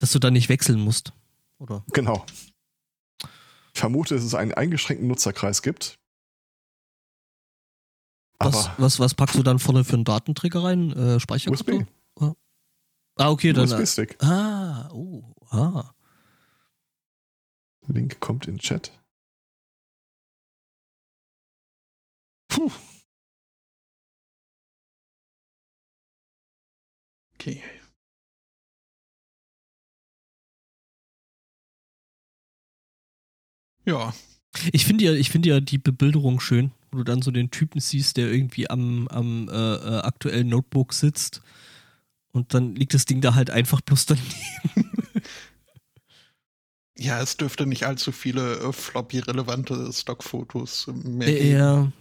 [0.00, 1.12] Dass du da nicht wechseln musst.
[1.60, 1.84] Oder?
[1.92, 2.26] Genau.
[3.74, 5.98] Ich vermute, dass es einen eingeschränkten Nutzerkreis gibt.
[8.38, 10.92] Was, was, was packst du dann vorne für einen Datenträger rein?
[10.92, 11.72] Äh, Speicherkarte?
[11.72, 11.86] USB.
[13.16, 13.64] Ah, okay, dann.
[13.64, 14.22] USB-Stick.
[14.22, 15.92] Ah, oh, ah.
[17.86, 18.92] Link kommt in den Chat.
[22.48, 22.70] Puh.
[27.34, 27.62] Okay.
[33.84, 34.14] Ja,
[34.72, 37.80] Ich finde ja, ich finde ja die Bebilderung schön, wo du dann so den Typen
[37.80, 41.42] siehst, der irgendwie am, am äh, äh, aktuellen Notebook sitzt
[42.32, 44.34] und dann liegt das Ding da halt einfach bloß daneben.
[46.98, 51.50] ja, es dürfte nicht allzu viele äh, floppy-relevante Stockfotos äh, mehr geben.
[51.50, 51.92] Ja.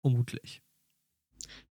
[0.00, 0.62] Vermutlich.